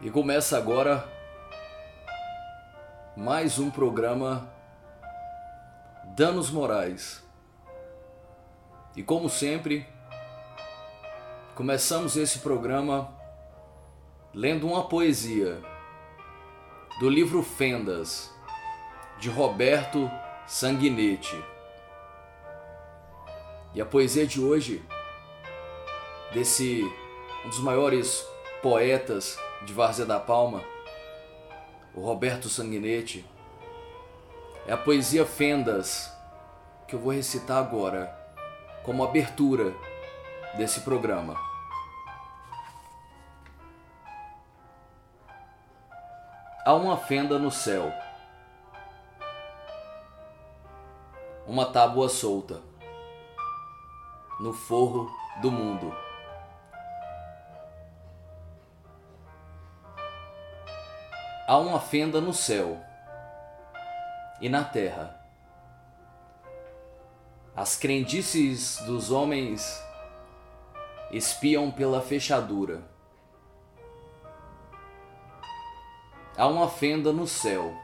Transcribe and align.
E 0.00 0.12
começa 0.12 0.56
agora 0.56 1.08
mais 3.16 3.58
um 3.58 3.68
programa 3.68 4.48
Danos 6.14 6.52
Morais. 6.52 7.20
E 8.94 9.02
como 9.02 9.28
sempre, 9.28 9.84
começamos 11.56 12.16
esse 12.16 12.38
programa 12.38 13.12
lendo 14.32 14.68
uma 14.68 14.88
poesia 14.88 15.60
do 17.00 17.10
livro 17.10 17.42
Fendas, 17.42 18.32
de 19.18 19.28
Roberto 19.28 20.08
Sanguinetti. 20.46 21.44
E 23.74 23.80
a 23.80 23.84
poesia 23.84 24.28
de 24.28 24.40
hoje, 24.40 24.80
desse 26.32 26.84
um 27.44 27.48
dos 27.48 27.58
maiores 27.58 28.24
poetas 28.62 29.36
de 29.62 29.72
Várzea 29.72 30.06
da 30.06 30.20
Palma, 30.20 30.62
o 31.94 32.00
Roberto 32.00 32.48
Sanguinetti, 32.48 33.24
é 34.66 34.72
a 34.72 34.76
poesia 34.76 35.24
Fendas 35.24 36.12
que 36.86 36.94
eu 36.94 36.98
vou 36.98 37.12
recitar 37.12 37.58
agora 37.58 38.16
como 38.84 39.04
abertura 39.04 39.74
desse 40.56 40.80
programa. 40.80 41.36
Há 46.64 46.74
uma 46.74 46.96
fenda 46.96 47.38
no 47.38 47.50
céu, 47.50 47.92
uma 51.46 51.66
tábua 51.66 52.08
solta 52.08 52.60
no 54.38 54.52
forro 54.52 55.10
do 55.40 55.50
mundo. 55.50 56.07
Há 61.48 61.56
uma 61.56 61.80
fenda 61.80 62.20
no 62.20 62.34
céu 62.34 62.78
e 64.38 64.50
na 64.50 64.62
terra. 64.62 65.18
As 67.56 67.74
crendices 67.74 68.76
dos 68.84 69.10
homens 69.10 69.82
espiam 71.10 71.70
pela 71.70 72.02
fechadura. 72.02 72.82
Há 76.36 76.46
uma 76.46 76.68
fenda 76.68 77.14
no 77.14 77.26
céu 77.26 77.74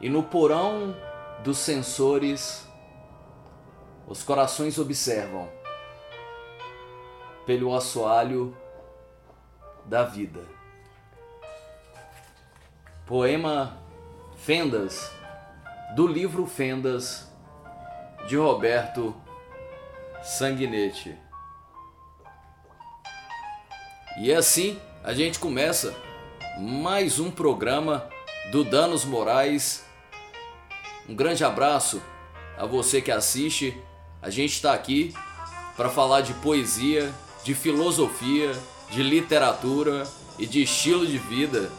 e 0.00 0.08
no 0.08 0.24
porão 0.24 0.96
dos 1.44 1.58
sensores 1.58 2.68
os 4.08 4.24
corações 4.24 4.80
observam 4.80 5.48
pelo 7.46 7.72
assoalho 7.72 8.56
da 9.86 10.02
vida. 10.02 10.57
Poema 13.08 13.74
Fendas, 14.36 15.10
do 15.96 16.06
livro 16.06 16.44
Fendas, 16.44 17.26
de 18.26 18.36
Roberto 18.36 19.16
Sanguinetti. 20.22 21.16
E 24.20 24.30
assim 24.30 24.78
a 25.02 25.14
gente 25.14 25.38
começa 25.38 25.94
mais 26.58 27.18
um 27.18 27.30
programa 27.30 28.06
do 28.52 28.62
Danos 28.62 29.06
Morais. 29.06 29.86
Um 31.08 31.14
grande 31.14 31.42
abraço 31.42 32.02
a 32.58 32.66
você 32.66 33.00
que 33.00 33.10
assiste. 33.10 33.74
A 34.20 34.28
gente 34.28 34.52
está 34.52 34.74
aqui 34.74 35.14
para 35.78 35.88
falar 35.88 36.20
de 36.20 36.34
poesia, 36.34 37.10
de 37.42 37.54
filosofia, 37.54 38.52
de 38.90 39.02
literatura 39.02 40.06
e 40.38 40.44
de 40.44 40.62
estilo 40.62 41.06
de 41.06 41.16
vida. 41.16 41.70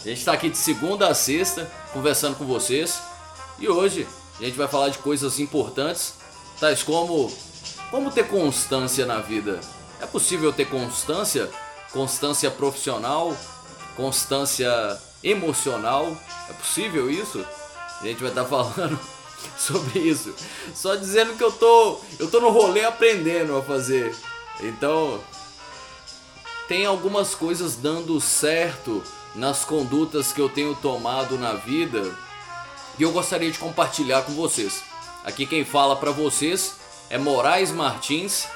A 0.00 0.08
gente 0.08 0.18
está 0.18 0.32
aqui 0.32 0.48
de 0.48 0.56
segunda 0.56 1.08
a 1.08 1.14
sexta 1.14 1.70
conversando 1.92 2.36
com 2.36 2.46
vocês 2.46 3.00
e 3.58 3.68
hoje 3.68 4.06
a 4.38 4.44
gente 4.44 4.56
vai 4.56 4.68
falar 4.68 4.90
de 4.90 4.98
coisas 4.98 5.40
importantes, 5.40 6.14
tais 6.60 6.84
como 6.84 7.32
como 7.90 8.10
ter 8.10 8.28
constância 8.28 9.04
na 9.04 9.18
vida. 9.18 9.60
É 10.00 10.06
possível 10.06 10.52
ter 10.52 10.66
constância? 10.66 11.50
Constância 11.92 12.48
profissional, 12.48 13.36
constância 13.96 14.70
emocional? 15.24 16.16
É 16.48 16.52
possível 16.52 17.10
isso? 17.10 17.44
A 18.00 18.04
gente 18.04 18.20
vai 18.20 18.28
estar 18.28 18.44
tá 18.44 18.48
falando 18.48 18.98
sobre 19.58 19.98
isso. 19.98 20.32
Só 20.76 20.94
dizendo 20.94 21.36
que 21.36 21.42
eu 21.42 21.50
tô 21.50 21.98
eu 22.20 22.30
tô 22.30 22.38
no 22.40 22.50
rolê 22.50 22.84
aprendendo 22.84 23.56
a 23.56 23.62
fazer. 23.62 24.14
Então, 24.60 25.20
tem 26.68 26.86
algumas 26.86 27.34
coisas 27.34 27.74
dando 27.74 28.20
certo 28.20 29.02
nas 29.34 29.64
condutas 29.64 30.32
que 30.32 30.40
eu 30.40 30.48
tenho 30.48 30.74
tomado 30.74 31.38
na 31.38 31.54
vida 31.54 32.16
e 32.98 33.02
eu 33.02 33.12
gostaria 33.12 33.50
de 33.50 33.58
compartilhar 33.58 34.22
com 34.22 34.32
vocês. 34.32 34.82
Aqui 35.24 35.46
quem 35.46 35.64
fala 35.64 35.94
para 35.94 36.10
vocês 36.10 36.74
é 37.08 37.16
Moraes 37.16 37.70
Martins. 37.70 38.46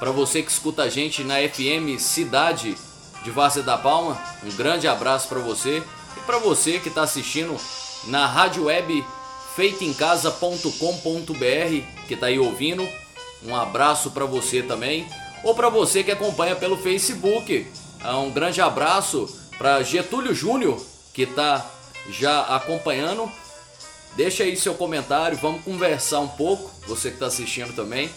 Para 0.00 0.10
você 0.10 0.42
que 0.42 0.50
escuta 0.50 0.82
a 0.82 0.88
gente 0.88 1.22
na 1.22 1.36
FM 1.36 2.00
Cidade 2.00 2.76
de 3.22 3.30
Várzea 3.30 3.62
da 3.62 3.78
Palma, 3.78 4.20
um 4.42 4.50
grande 4.56 4.88
abraço 4.88 5.28
para 5.28 5.38
você 5.38 5.80
e 6.16 6.20
para 6.26 6.38
você 6.38 6.80
que 6.80 6.88
está 6.88 7.02
assistindo 7.02 7.56
na 8.04 8.26
rádio 8.26 8.64
web 8.64 9.04
feitoemcasa.com.br 9.54 12.06
que 12.08 12.14
está 12.14 12.26
aí 12.26 12.40
ouvindo, 12.40 12.88
um 13.44 13.54
abraço 13.54 14.10
para 14.10 14.24
você 14.24 14.62
também 14.62 15.06
ou 15.44 15.54
para 15.54 15.68
você 15.68 16.02
que 16.02 16.10
acompanha 16.10 16.56
pelo 16.56 16.76
Facebook, 16.76 17.68
um 18.04 18.30
grande 18.30 18.60
abraço 18.60 19.41
para 19.62 19.80
Getúlio 19.84 20.34
Júnior, 20.34 20.84
que 21.14 21.22
está 21.22 21.64
já 22.10 22.40
acompanhando. 22.56 23.30
Deixa 24.16 24.42
aí 24.42 24.56
seu 24.56 24.74
comentário, 24.74 25.38
vamos 25.38 25.62
conversar 25.62 26.18
um 26.18 26.26
pouco, 26.26 26.68
você 26.84 27.10
que 27.10 27.14
está 27.14 27.26
assistindo 27.26 27.72
também. 27.72 28.10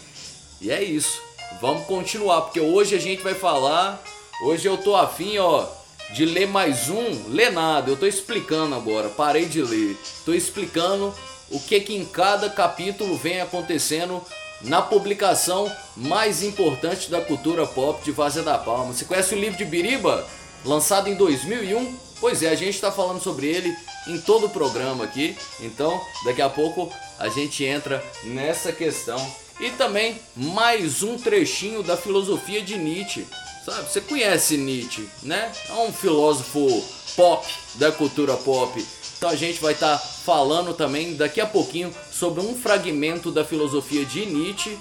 E 0.60 0.72
é 0.72 0.84
isso, 0.84 1.22
vamos 1.62 1.86
continuar, 1.86 2.42
porque 2.42 2.60
hoje 2.60 2.96
a 2.96 3.00
gente 3.00 3.22
vai 3.22 3.36
falar. 3.36 4.02
Hoje 4.42 4.68
eu 4.68 4.76
tô 4.76 4.96
afim, 4.96 5.38
ó, 5.38 5.68
de 6.16 6.26
ler 6.26 6.48
mais 6.48 6.90
um. 6.90 7.30
Ler 7.30 7.52
nada, 7.52 7.92
eu 7.92 7.96
tô 7.96 8.08
explicando 8.08 8.74
agora, 8.74 9.08
parei 9.10 9.46
de 9.46 9.62
ler. 9.62 9.96
Tô 10.26 10.34
explicando 10.34 11.14
o 11.52 11.60
que 11.60 11.80
que 11.80 11.96
em 11.96 12.06
cada 12.06 12.50
capítulo 12.50 13.16
vem 13.18 13.40
acontecendo 13.40 14.20
na 14.62 14.82
publicação 14.82 15.72
mais 15.96 16.42
importante 16.42 17.12
da 17.12 17.22
cultura 17.22 17.68
pop 17.68 18.04
de 18.04 18.12
Vazia 18.12 18.42
da 18.42 18.58
Palma. 18.58 18.92
Você 18.92 19.06
conhece 19.06 19.36
o 19.36 19.40
livro 19.40 19.60
de 19.60 19.66
Biriba? 19.66 20.26
Lançado 20.66 21.08
em 21.08 21.16
2001. 21.16 22.06
Pois 22.20 22.42
é, 22.42 22.50
a 22.50 22.56
gente 22.56 22.76
está 22.76 22.92
falando 22.92 23.22
sobre 23.22 23.48
ele 23.48 23.76
em 24.08 24.20
todo 24.20 24.48
o 24.48 24.50
programa 24.50 25.04
aqui. 25.04 25.38
Então, 25.60 26.02
daqui 26.24 26.42
a 26.42 26.50
pouco 26.50 26.92
a 27.20 27.30
gente 27.30 27.64
entra 27.64 28.04
nessa 28.24 28.72
questão. 28.72 29.18
E 29.60 29.70
também 29.72 30.20
mais 30.36 31.02
um 31.02 31.18
trechinho 31.18 31.82
da 31.82 31.96
filosofia 31.96 32.62
de 32.62 32.78
Nietzsche. 32.78 33.26
Sabe, 33.66 33.90
você 33.90 34.02
conhece 34.02 34.58
Nietzsche, 34.58 35.08
né? 35.24 35.52
É 35.70 35.74
um 35.74 35.92
filósofo 35.92 36.84
pop, 37.16 37.48
da 37.76 37.92
cultura 37.92 38.36
pop. 38.38 38.86
Então 39.18 39.30
a 39.30 39.36
gente 39.36 39.62
vai 39.62 39.74
estar 39.74 39.98
tá 39.98 39.98
falando 39.98 40.74
também 40.74 41.16
daqui 41.16 41.40
a 41.40 41.46
pouquinho 41.46 41.94
sobre 42.12 42.42
um 42.42 42.56
fragmento 42.56 43.32
da 43.32 43.46
filosofia 43.46 44.06
de 44.06 44.26
Nietzsche 44.26 44.78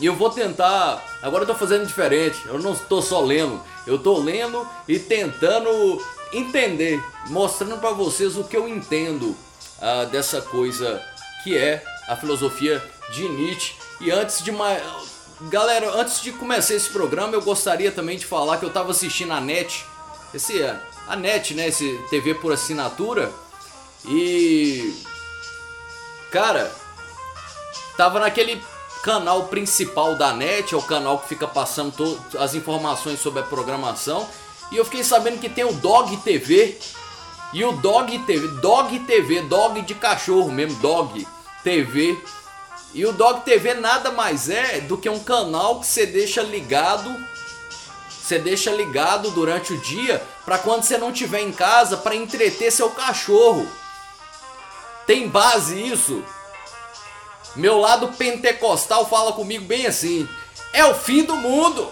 e 0.00 0.06
eu 0.06 0.14
vou 0.14 0.30
tentar. 0.30 1.04
Agora 1.22 1.42
eu 1.42 1.46
tô 1.46 1.54
fazendo 1.54 1.86
diferente. 1.86 2.40
Eu 2.46 2.58
não 2.58 2.72
estou 2.72 3.02
só 3.02 3.20
lendo. 3.20 3.60
Eu 3.86 3.98
tô 3.98 4.18
lendo 4.18 4.66
e 4.88 4.98
tentando 4.98 6.02
entender, 6.32 7.02
mostrando 7.26 7.76
para 7.78 7.90
vocês 7.90 8.36
o 8.36 8.44
que 8.44 8.56
eu 8.56 8.66
entendo 8.66 9.36
uh, 9.78 10.06
dessa 10.10 10.40
coisa 10.40 11.02
que 11.44 11.56
é 11.56 11.84
a 12.08 12.16
filosofia 12.16 12.82
de 13.12 13.28
Nietzsche. 13.28 13.74
E 14.00 14.10
antes 14.10 14.42
de 14.42 14.50
mais. 14.50 14.82
Galera, 15.42 15.90
antes 15.94 16.22
de 16.22 16.32
começar 16.32 16.74
esse 16.74 16.88
programa, 16.90 17.34
eu 17.34 17.42
gostaria 17.42 17.92
também 17.92 18.16
de 18.16 18.26
falar 18.26 18.58
que 18.58 18.64
eu 18.64 18.70
tava 18.70 18.90
assistindo 18.92 19.32
a 19.32 19.40
NET. 19.40 19.84
Esse. 20.32 20.62
A 21.08 21.16
NET, 21.16 21.54
né? 21.54 21.68
Esse 21.68 21.98
TV 22.08 22.34
por 22.34 22.52
assinatura. 22.52 23.30
E. 24.06 24.94
Cara, 26.30 26.72
tava 27.96 28.20
naquele 28.20 28.62
canal 29.02 29.44
principal 29.44 30.14
da 30.14 30.32
NET, 30.32 30.74
é 30.74 30.76
o 30.76 30.82
canal 30.82 31.18
que 31.18 31.28
fica 31.28 31.46
passando 31.46 31.92
todas 31.92 32.40
as 32.40 32.54
informações 32.54 33.20
sobre 33.20 33.40
a 33.40 33.44
programação. 33.44 34.28
E 34.70 34.76
eu 34.76 34.84
fiquei 34.84 35.02
sabendo 35.02 35.40
que 35.40 35.48
tem 35.48 35.64
o 35.64 35.72
Dog 35.72 36.16
TV. 36.18 36.78
E 37.52 37.64
o 37.64 37.72
Dog 37.72 38.16
TV, 38.20 38.46
Dog 38.60 38.98
TV, 39.00 39.42
Dog 39.42 39.82
de 39.82 39.94
cachorro 39.94 40.52
mesmo, 40.52 40.78
Dog 40.80 41.26
TV. 41.64 42.18
E 42.94 43.04
o 43.04 43.12
Dog 43.12 43.40
TV 43.44 43.74
nada 43.74 44.10
mais 44.12 44.48
é 44.48 44.80
do 44.80 44.96
que 44.96 45.08
um 45.08 45.18
canal 45.18 45.80
que 45.80 45.86
você 45.86 46.06
deixa 46.06 46.42
ligado. 46.42 47.10
Você 48.08 48.38
deixa 48.38 48.70
ligado 48.70 49.30
durante 49.32 49.72
o 49.72 49.78
dia 49.78 50.22
para 50.44 50.58
quando 50.58 50.84
você 50.84 50.96
não 50.96 51.10
estiver 51.10 51.40
em 51.40 51.50
casa 51.50 51.96
para 51.96 52.14
entreter 52.14 52.70
seu 52.70 52.90
cachorro. 52.90 53.66
Tem 55.04 55.28
base 55.28 55.80
isso? 55.80 56.22
Meu 57.56 57.78
lado 57.78 58.08
pentecostal 58.08 59.08
fala 59.08 59.32
comigo 59.32 59.64
bem 59.64 59.86
assim: 59.86 60.28
é 60.72 60.84
o 60.84 60.94
fim 60.94 61.24
do 61.24 61.36
mundo, 61.36 61.90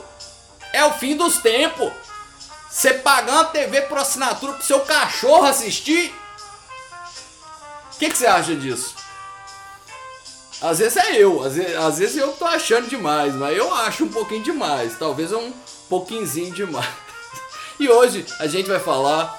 é 0.72 0.84
o 0.84 0.92
fim 0.92 1.16
dos 1.16 1.38
tempos. 1.38 1.92
Você 2.70 2.94
pagando 2.94 3.40
a 3.40 3.44
TV 3.44 3.82
por 3.82 3.98
assinatura 3.98 4.52
pro 4.52 4.64
seu 4.64 4.80
cachorro 4.80 5.46
assistir? 5.46 6.14
O 7.94 7.98
que, 7.98 8.10
que 8.10 8.16
você 8.16 8.26
acha 8.26 8.54
disso? 8.54 8.94
Às 10.60 10.78
vezes 10.78 10.96
é 10.96 11.16
eu, 11.16 11.42
às 11.42 11.54
vezes, 11.54 11.76
às 11.76 11.98
vezes 11.98 12.16
eu 12.16 12.32
tô 12.32 12.44
achando 12.44 12.88
demais, 12.88 13.34
mas 13.34 13.56
eu 13.56 13.72
acho 13.74 14.04
um 14.04 14.08
pouquinho 14.08 14.42
demais, 14.42 14.98
talvez 14.98 15.32
um 15.32 15.52
pouquinho 15.88 16.24
demais. 16.52 16.88
E 17.80 17.88
hoje 17.88 18.26
a 18.40 18.48
gente 18.48 18.68
vai 18.68 18.80
falar, 18.80 19.38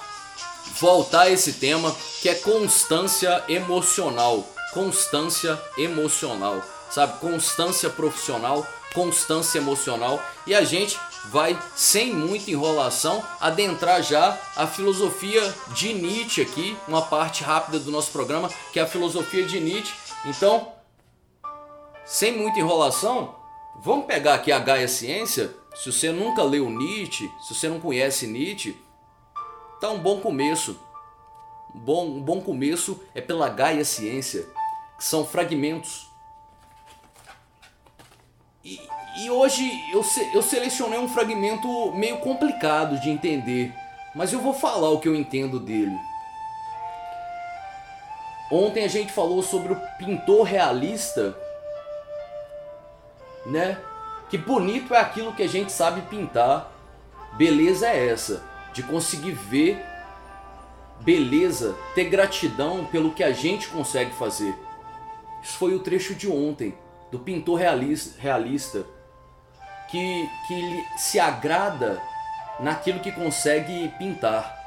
voltar 0.80 1.24
a 1.24 1.30
esse 1.30 1.51
tema 1.54 1.94
que 2.21 2.30
é 2.30 2.36
constância 2.36 3.44
emocional. 3.50 4.48
Constância 4.74 5.60
emocional, 5.77 6.62
sabe? 6.92 7.19
Constância 7.19 7.89
profissional, 7.89 8.66
constância 8.94 9.57
emocional. 9.57 10.24
E 10.45 10.54
a 10.54 10.63
gente 10.63 11.00
vai, 11.25 11.60
sem 11.75 12.13
muita 12.13 12.51
enrolação, 12.51 13.24
adentrar 13.39 14.01
já 14.01 14.38
a 14.56 14.68
filosofia 14.68 15.54
de 15.69 15.94
Nietzsche 15.94 16.42
aqui, 16.42 16.77
uma 16.88 17.01
parte 17.01 17.44
rápida 17.44 17.80
do 17.80 17.92
nosso 17.92 18.12
programa, 18.12 18.50
que 18.71 18.80
é 18.80 18.83
a 18.83 18.88
filosofia 18.88 19.45
de 19.45 19.60
Nietzsche. 19.60 19.94
Então, 20.25 20.71
sem 22.06 22.36
muita 22.36 22.60
enrolação, 22.60 23.36
vamos 23.81 24.06
pegar 24.06 24.36
aqui 24.36 24.51
a 24.51 24.60
Gaia 24.60 24.88
Ciência. 24.88 25.54
Se 25.75 25.92
você 25.92 26.12
nunca 26.12 26.44
leu 26.44 26.69
Nietzsche, 26.69 27.30
se 27.42 27.54
você 27.54 27.69
não 27.69 27.80
conhece 27.80 28.27
Nietzsche, 28.27 28.75
tá 29.80 29.89
um 29.89 30.00
bom 30.00 30.19
começo. 30.19 30.80
Um 31.75 31.80
bom, 31.80 32.06
um 32.07 32.21
bom 32.21 32.42
começo 32.42 33.00
é 33.13 33.21
pela 33.21 33.48
Gaia 33.48 33.86
Ciência, 33.86 34.50
que 35.00 35.04
são 35.04 35.25
fragmentos. 35.25 36.07
E, 38.63 38.80
e 39.24 39.31
hoje 39.31 39.68
eu, 39.92 40.06
eu 40.36 40.44
selecionei 40.44 41.00
um 41.00 41.10
fragmento 41.10 41.92
meio 41.94 42.19
complicado 42.19 43.00
de 43.00 43.10
entender, 43.10 43.74
mas 44.13 44.31
eu 44.31 44.40
vou 44.40 44.54
falar 44.54 44.92
o 44.92 45.00
que 45.00 45.07
eu 45.07 45.16
entendo 45.16 45.60
dele. 45.60 45.98
Ontem 48.51 48.84
a 48.84 48.88
gente 48.88 49.12
falou 49.12 49.42
sobre 49.42 49.74
o 49.74 49.81
pintor 49.98 50.44
realista 50.44 51.36
né? 53.45 53.78
Que 54.30 54.38
bonito 54.38 54.94
é 54.94 55.00
aquilo 55.00 55.34
que 55.34 55.44
a 55.44 55.48
gente 55.48 55.72
sabe 55.72 56.02
pintar. 56.02 56.72
Beleza 57.34 57.88
é 57.88 58.07
essa, 58.07 58.44
de 58.74 58.84
conseguir 58.84 59.31
ver 59.31 59.84
beleza, 61.02 61.75
ter 61.95 62.06
gratidão 62.06 62.86
pelo 62.86 63.12
que 63.12 63.24
a 63.24 63.31
gente 63.31 63.69
consegue 63.69 64.12
fazer. 64.12 64.54
Isso 65.42 65.58
foi 65.58 65.74
o 65.74 65.80
trecho 65.80 66.14
de 66.16 66.30
ontem, 66.30 66.74
do 67.12 67.20
pintor 67.20 67.60
realista, 67.60 68.20
realista 68.20 68.86
que, 69.90 70.30
que 70.48 70.86
se 70.98 71.20
agrada 71.20 72.02
naquilo 72.60 73.00
que 73.00 73.12
consegue 73.12 73.90
pintar. 73.98 74.58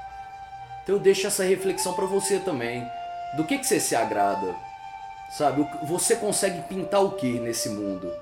Então 0.83 0.97
eu 0.97 1.01
deixo 1.01 1.27
essa 1.27 1.45
reflexão 1.45 1.93
para 1.95 2.07
você 2.07 2.39
também. 2.39 2.87
Do 3.37 3.45
que, 3.45 3.59
que 3.59 3.67
você 3.67 3.79
se 3.79 3.95
agrada? 3.95 4.55
Sabe, 5.39 5.67
você 5.85 6.17
consegue 6.17 6.61
pintar 6.63 7.03
o 7.03 7.13
que 7.13 7.39
nesse 7.39 7.69
mundo? 7.71 8.13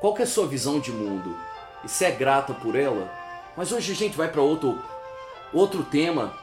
Qual 0.00 0.14
que 0.14 0.22
é 0.22 0.24
a 0.24 0.28
sua 0.28 0.46
visão 0.46 0.78
de 0.78 0.92
mundo? 0.92 1.36
E 1.84 1.88
você 1.88 2.06
é 2.06 2.10
grata 2.10 2.52
por 2.52 2.76
ela? 2.76 3.10
Mas 3.56 3.72
hoje 3.72 3.92
a 3.92 3.96
gente 3.96 4.16
vai 4.16 4.28
para 4.28 4.42
outro 4.42 4.82
outro 5.52 5.82
tema, 5.82 6.36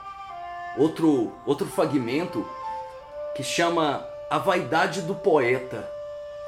outro 0.78 1.32
outro 1.46 1.68
fragmento 1.68 2.48
que 3.36 3.44
chama 3.44 4.04
a 4.36 4.38
vaidade 4.38 5.02
do 5.02 5.16
poeta. 5.16 5.90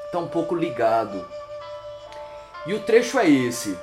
Está 0.05 0.19
um 0.19 0.27
pouco 0.27 0.53
ligado. 0.53 1.25
E 2.65 2.73
o 2.73 2.81
trecho 2.83 3.17
é 3.17 3.29
esse. 3.29 3.79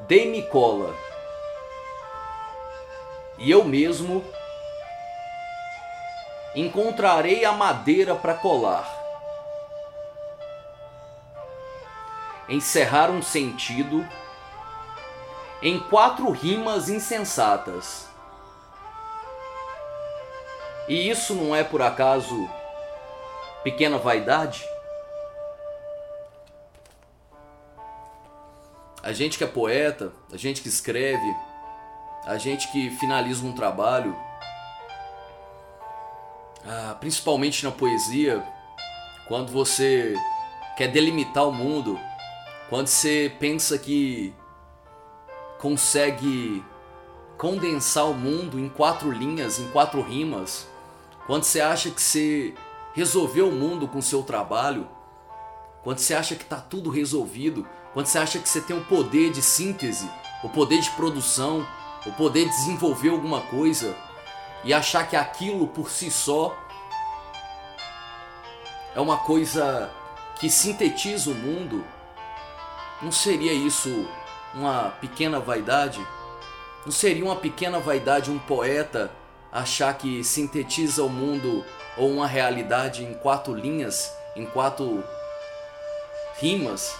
Dei-me 0.00 0.42
cola. 0.42 0.94
E 3.38 3.50
eu 3.50 3.64
mesmo 3.64 4.22
encontrarei 6.54 7.42
a 7.46 7.52
madeira 7.52 8.14
para 8.14 8.34
colar 8.34 9.00
encerrar 12.50 13.08
um 13.08 13.22
sentido 13.22 14.06
em 15.62 15.80
quatro 15.80 16.30
rimas 16.30 16.90
insensatas. 16.90 18.11
E 20.88 21.08
isso 21.08 21.34
não 21.34 21.54
é 21.54 21.62
por 21.62 21.80
acaso 21.80 22.48
pequena 23.62 23.98
vaidade? 23.98 24.64
A 29.02 29.12
gente 29.12 29.38
que 29.38 29.44
é 29.44 29.46
poeta, 29.46 30.12
a 30.32 30.36
gente 30.36 30.60
que 30.60 30.68
escreve, 30.68 31.36
a 32.24 32.38
gente 32.38 32.70
que 32.70 32.90
finaliza 32.90 33.44
um 33.44 33.52
trabalho, 33.52 34.16
ah, 36.64 36.96
principalmente 37.00 37.64
na 37.64 37.72
poesia, 37.72 38.42
quando 39.26 39.50
você 39.50 40.14
quer 40.76 40.88
delimitar 40.88 41.46
o 41.46 41.52
mundo, 41.52 41.98
quando 42.68 42.86
você 42.86 43.34
pensa 43.40 43.76
que 43.76 44.32
consegue 45.58 46.64
condensar 47.36 48.06
o 48.08 48.14
mundo 48.14 48.58
em 48.58 48.68
quatro 48.68 49.10
linhas, 49.10 49.58
em 49.58 49.68
quatro 49.70 50.00
rimas, 50.00 50.68
quando 51.26 51.44
você 51.44 51.60
acha 51.60 51.90
que 51.90 52.00
você 52.00 52.54
resolveu 52.94 53.48
o 53.48 53.52
mundo 53.52 53.86
com 53.86 54.02
seu 54.02 54.22
trabalho, 54.22 54.88
quando 55.82 55.98
você 55.98 56.14
acha 56.14 56.34
que 56.34 56.42
está 56.42 56.56
tudo 56.56 56.90
resolvido, 56.90 57.66
quando 57.92 58.06
você 58.06 58.18
acha 58.18 58.38
que 58.38 58.48
você 58.48 58.60
tem 58.60 58.76
o 58.76 58.84
poder 58.84 59.30
de 59.30 59.42
síntese, 59.42 60.08
o 60.42 60.48
poder 60.48 60.80
de 60.80 60.90
produção, 60.90 61.66
o 62.06 62.12
poder 62.12 62.44
de 62.48 62.50
desenvolver 62.50 63.10
alguma 63.10 63.40
coisa 63.42 63.96
e 64.64 64.72
achar 64.72 65.08
que 65.08 65.16
aquilo 65.16 65.66
por 65.68 65.90
si 65.90 66.10
só 66.10 66.56
é 68.94 69.00
uma 69.00 69.18
coisa 69.18 69.90
que 70.36 70.50
sintetiza 70.50 71.30
o 71.30 71.34
mundo, 71.34 71.84
não 73.00 73.10
seria 73.10 73.52
isso 73.52 74.06
uma 74.54 74.90
pequena 75.00 75.40
vaidade? 75.40 76.04
Não 76.84 76.92
seria 76.92 77.24
uma 77.24 77.36
pequena 77.36 77.78
vaidade 77.78 78.30
um 78.30 78.38
poeta 78.38 79.10
achar 79.52 79.92
que 79.98 80.24
sintetiza 80.24 81.04
o 81.04 81.10
mundo 81.10 81.64
ou 81.96 82.10
uma 82.10 82.26
realidade 82.26 83.04
em 83.04 83.12
quatro 83.12 83.54
linhas, 83.54 84.16
em 84.34 84.46
quatro 84.46 85.04
rimas? 86.38 86.94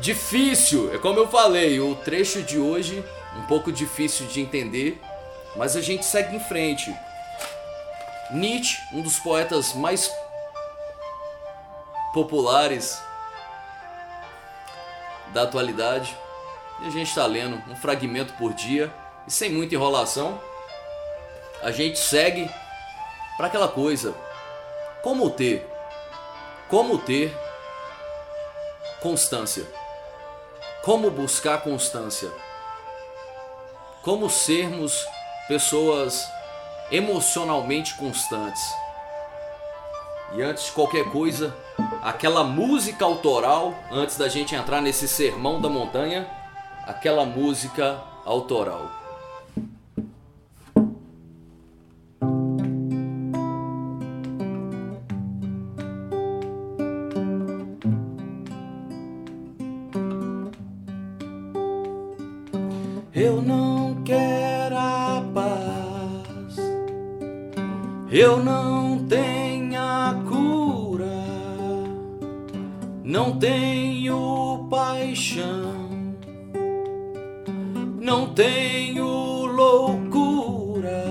Difícil, 0.00 0.94
é 0.94 0.98
como 0.98 1.18
eu 1.18 1.28
falei, 1.28 1.80
o 1.80 1.94
trecho 1.96 2.42
de 2.42 2.58
hoje 2.58 3.04
um 3.36 3.46
pouco 3.46 3.72
difícil 3.72 4.26
de 4.26 4.40
entender, 4.40 5.00
mas 5.56 5.76
a 5.76 5.80
gente 5.80 6.04
segue 6.04 6.36
em 6.36 6.40
frente. 6.40 6.94
Nietzsche, 8.30 8.80
um 8.92 9.02
dos 9.02 9.18
poetas 9.18 9.74
mais 9.74 10.10
populares 12.12 13.00
da 15.32 15.42
atualidade. 15.42 16.16
E 16.80 16.86
a 16.86 16.90
gente 16.90 17.08
está 17.08 17.26
lendo 17.26 17.60
um 17.70 17.76
fragmento 17.76 18.32
por 18.34 18.52
dia 18.52 18.92
e 19.26 19.30
sem 19.30 19.50
muita 19.50 19.74
enrolação, 19.74 20.40
a 21.62 21.70
gente 21.70 21.98
segue 21.98 22.50
para 23.36 23.46
aquela 23.46 23.68
coisa: 23.68 24.14
como 25.02 25.30
ter, 25.30 25.68
como 26.68 26.98
ter 26.98 27.36
constância, 29.00 29.66
como 30.82 31.10
buscar 31.10 31.62
constância, 31.62 32.30
como 34.02 34.28
sermos 34.28 35.06
pessoas 35.48 36.28
emocionalmente 36.90 37.94
constantes. 37.94 38.62
E 40.34 40.42
antes 40.42 40.64
de 40.64 40.72
qualquer 40.72 41.10
coisa, 41.12 41.54
aquela 42.02 42.42
música 42.42 43.04
autoral, 43.04 43.74
antes 43.90 44.16
da 44.16 44.28
gente 44.28 44.54
entrar 44.54 44.80
nesse 44.80 45.06
sermão 45.06 45.60
da 45.60 45.68
montanha, 45.68 46.28
aquela 46.86 47.24
música 47.24 48.02
autoral. 48.24 49.03
Eu 63.14 63.40
não 63.40 64.02
quero 64.02 64.76
a 64.76 65.24
paz. 65.32 66.56
Eu 68.10 68.42
não 68.42 69.06
tenho 69.06 69.34
Não 73.14 73.38
tenho 73.38 74.66
paixão, 74.68 76.16
não 78.00 78.34
tenho 78.34 79.46
loucura. 79.46 81.04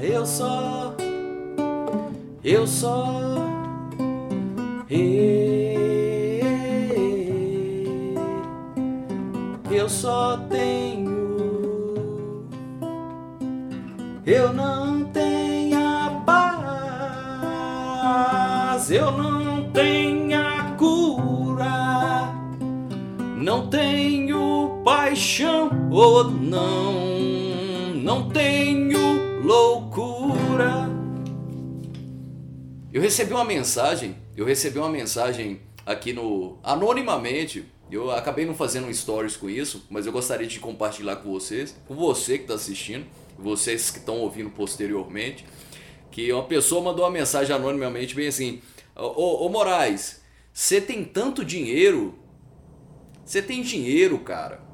Eu 0.00 0.24
só, 0.24 0.94
eu 2.44 2.64
só. 2.64 3.29
Paixão 25.10 25.90
ou 25.90 26.20
oh, 26.20 26.24
não, 26.24 27.94
não 27.96 28.28
tenho 28.30 29.42
loucura. 29.42 30.88
Eu 32.92 33.02
recebi 33.02 33.32
uma 33.32 33.44
mensagem, 33.44 34.14
eu 34.36 34.44
recebi 34.44 34.78
uma 34.78 34.88
mensagem 34.88 35.62
aqui 35.84 36.12
no 36.12 36.58
anonimamente. 36.62 37.64
Eu 37.90 38.12
acabei 38.12 38.46
não 38.46 38.54
fazendo 38.54 38.92
stories 38.94 39.36
com 39.36 39.50
isso, 39.50 39.84
mas 39.90 40.06
eu 40.06 40.12
gostaria 40.12 40.46
de 40.46 40.60
compartilhar 40.60 41.16
com 41.16 41.32
vocês, 41.32 41.76
com 41.88 41.96
você 41.96 42.38
que 42.38 42.44
está 42.44 42.54
assistindo, 42.54 43.04
vocês 43.36 43.90
que 43.90 43.98
estão 43.98 44.18
ouvindo 44.18 44.50
posteriormente, 44.50 45.44
que 46.12 46.32
uma 46.32 46.44
pessoa 46.44 46.84
mandou 46.84 47.04
uma 47.04 47.10
mensagem 47.10 47.52
anonimamente 47.52 48.14
bem 48.14 48.28
assim: 48.28 48.62
Ô, 48.94 49.44
ô 49.44 49.48
Moraes, 49.48 50.22
você 50.52 50.80
tem 50.80 51.02
tanto 51.02 51.44
dinheiro? 51.44 52.16
Você 53.24 53.42
tem 53.42 53.60
dinheiro, 53.60 54.16
cara. 54.20 54.69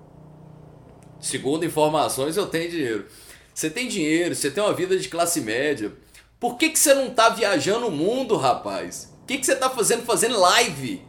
Segundo 1.27 1.65
informações, 1.65 2.37
eu 2.37 2.47
tenho 2.47 2.71
dinheiro. 2.71 3.07
Você 3.53 3.69
tem 3.69 3.89
dinheiro, 3.89 4.33
você 4.33 4.49
tem 4.49 4.63
uma 4.63 4.73
vida 4.73 4.97
de 4.97 5.09
classe 5.09 5.41
média. 5.41 5.93
Por 6.39 6.57
que, 6.57 6.71
que 6.71 6.79
você 6.79 6.95
não 6.95 7.11
tá 7.11 7.31
viajando 7.31 7.89
o 7.89 7.91
mundo, 7.91 8.37
rapaz? 8.37 9.13
O 9.25 9.27
que, 9.27 9.39
que 9.39 9.45
você 9.45 9.57
tá 9.57 9.69
fazendo 9.69 10.05
fazendo 10.05 10.39
live? 10.39 11.03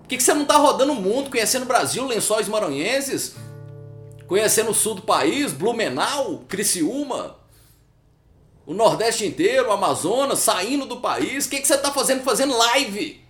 Por 0.00 0.08
que, 0.08 0.18
que 0.18 0.22
você 0.22 0.34
não 0.34 0.44
tá 0.44 0.58
rodando 0.58 0.92
o 0.92 1.00
mundo, 1.00 1.30
conhecendo 1.30 1.62
o 1.62 1.66
Brasil, 1.66 2.06
lençóis 2.06 2.46
maranhenses? 2.46 3.36
Conhecendo 4.26 4.70
o 4.70 4.74
sul 4.74 4.96
do 4.96 5.02
país, 5.02 5.50
Blumenau, 5.50 6.44
Criciúma? 6.46 7.38
O 8.66 8.74
Nordeste 8.74 9.24
inteiro, 9.24 9.70
o 9.70 9.72
Amazonas, 9.72 10.40
saindo 10.40 10.84
do 10.84 11.00
país? 11.00 11.46
O 11.46 11.48
que, 11.48 11.58
que 11.58 11.66
você 11.66 11.78
tá 11.78 11.90
fazendo 11.90 12.22
fazendo 12.22 12.54
live? 12.54 13.24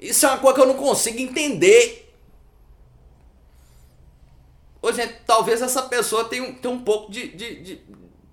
Isso 0.00 0.24
é 0.24 0.30
uma 0.30 0.38
coisa 0.38 0.54
que 0.54 0.62
eu 0.62 0.66
não 0.66 0.76
consigo 0.76 1.18
entender. 1.18 1.99
Ô, 4.82 4.92
gente, 4.92 5.14
talvez 5.26 5.60
essa 5.62 5.82
pessoa 5.82 6.24
tenha, 6.24 6.52
tenha 6.54 6.72
um 6.74 6.82
pouco 6.82 7.12
de, 7.12 7.28
de, 7.28 7.62
de 7.62 7.80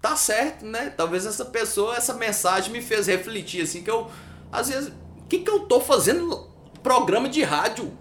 tá 0.01 0.15
certo, 0.15 0.65
né? 0.65 0.89
Talvez 0.89 1.25
essa 1.25 1.45
pessoa, 1.45 1.95
essa 1.95 2.13
mensagem 2.13 2.71
me 2.71 2.81
fez 2.81 3.07
refletir 3.07 3.63
assim 3.63 3.83
que 3.83 3.91
eu 3.91 4.09
às 4.51 4.69
vezes, 4.69 4.89
o 4.89 5.25
que 5.27 5.39
que 5.39 5.49
eu 5.49 5.61
tô 5.61 5.79
fazendo 5.81 6.49
programa 6.81 7.27
de 7.29 7.43
rádio? 7.43 7.91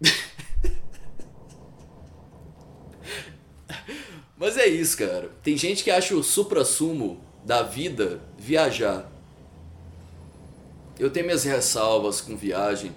Mas 4.36 4.56
é 4.56 4.66
isso, 4.66 4.96
cara. 4.96 5.30
Tem 5.42 5.56
gente 5.56 5.82
que 5.82 5.90
acha 5.90 6.14
o 6.14 6.22
supra-sumo 6.22 7.20
da 7.44 7.62
vida 7.62 8.20
viajar. 8.38 9.10
Eu 10.98 11.10
tenho 11.10 11.26
minhas 11.26 11.44
ressalvas 11.44 12.20
com 12.20 12.36
viagem. 12.36 12.94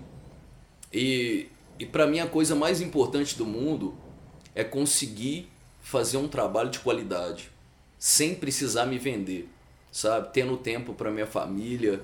E, 0.94 1.48
e 1.82 1.86
para 1.88 2.06
mim 2.06 2.20
a 2.20 2.28
coisa 2.28 2.54
mais 2.54 2.80
importante 2.80 3.36
do 3.36 3.44
mundo 3.44 3.96
é 4.54 4.64
conseguir 4.64 5.50
fazer 5.82 6.18
um 6.18 6.28
trabalho 6.28 6.70
de 6.70 6.78
qualidade, 6.78 7.52
sem 7.98 8.36
precisar 8.36 8.86
me 8.86 9.00
vender, 9.00 9.50
sabe? 9.92 10.30
Tendo 10.32 10.56
tempo 10.58 10.94
para 10.94 11.10
minha 11.10 11.26
família, 11.26 12.00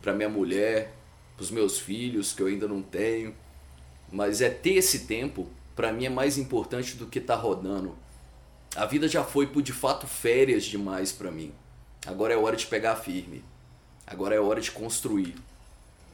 para 0.00 0.12
minha 0.12 0.28
mulher, 0.28 0.94
para 1.36 1.42
os 1.42 1.50
meus 1.50 1.80
filhos 1.80 2.32
que 2.32 2.42
eu 2.42 2.46
ainda 2.46 2.68
não 2.68 2.80
tenho. 2.80 3.34
Mas 4.08 4.40
é 4.40 4.48
ter 4.48 4.74
esse 4.74 5.00
tempo, 5.00 5.50
para 5.74 5.92
mim 5.92 6.04
é 6.04 6.08
mais 6.08 6.38
importante 6.38 6.94
do 6.94 7.08
que 7.08 7.20
tá 7.20 7.34
rodando. 7.34 7.96
A 8.76 8.86
vida 8.86 9.08
já 9.08 9.24
foi 9.24 9.48
por 9.48 9.62
de 9.62 9.72
fato 9.72 10.06
férias 10.06 10.62
demais 10.62 11.10
para 11.10 11.32
mim. 11.32 11.52
Agora 12.06 12.34
é 12.34 12.36
hora 12.36 12.54
de 12.54 12.68
pegar 12.68 12.94
firme. 12.94 13.42
Agora 14.06 14.36
é 14.36 14.38
hora 14.38 14.60
de 14.60 14.70
construir. 14.70 15.34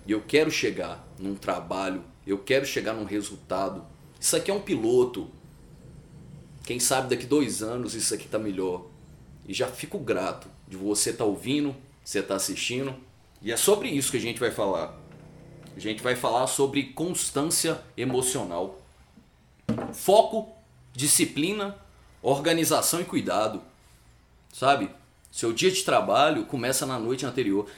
E 0.08 0.12
eu 0.12 0.22
quero 0.22 0.50
chegar 0.50 1.06
num 1.18 1.34
trabalho, 1.34 2.02
eu 2.26 2.38
quero 2.38 2.64
chegar 2.64 2.94
num 2.94 3.04
resultado. 3.04 3.84
Isso 4.18 4.34
aqui 4.34 4.50
é 4.50 4.54
um 4.54 4.62
piloto, 4.62 5.30
quem 6.68 6.80
sabe 6.80 7.08
daqui 7.08 7.26
dois 7.26 7.62
anos 7.62 7.94
isso 7.94 8.14
aqui 8.14 8.26
tá 8.26 8.38
melhor. 8.38 8.86
E 9.46 9.54
já 9.54 9.66
fico 9.68 9.98
grato 9.98 10.48
de 10.66 10.76
você 10.76 11.10
estar 11.10 11.24
tá 11.24 11.30
ouvindo, 11.30 11.74
você 12.04 12.22
tá 12.22 12.36
assistindo. 12.36 12.94
E 13.40 13.52
é 13.52 13.56
sobre 13.56 13.88
isso 13.88 14.10
que 14.10 14.16
a 14.16 14.20
gente 14.20 14.40
vai 14.40 14.50
falar. 14.50 14.98
A 15.76 15.80
gente 15.80 16.02
vai 16.02 16.16
falar 16.16 16.46
sobre 16.46 16.84
constância 16.84 17.80
emocional. 17.96 18.80
Foco, 19.92 20.54
disciplina, 20.92 21.76
organização 22.22 23.00
e 23.00 23.04
cuidado. 23.04 23.62
Sabe? 24.52 24.90
Seu 25.30 25.52
dia 25.52 25.70
de 25.70 25.85
trabalho 25.85 26.47
começa 26.47 26.87
na 26.87 26.99
noite 26.99 27.26
anterior. 27.26 27.68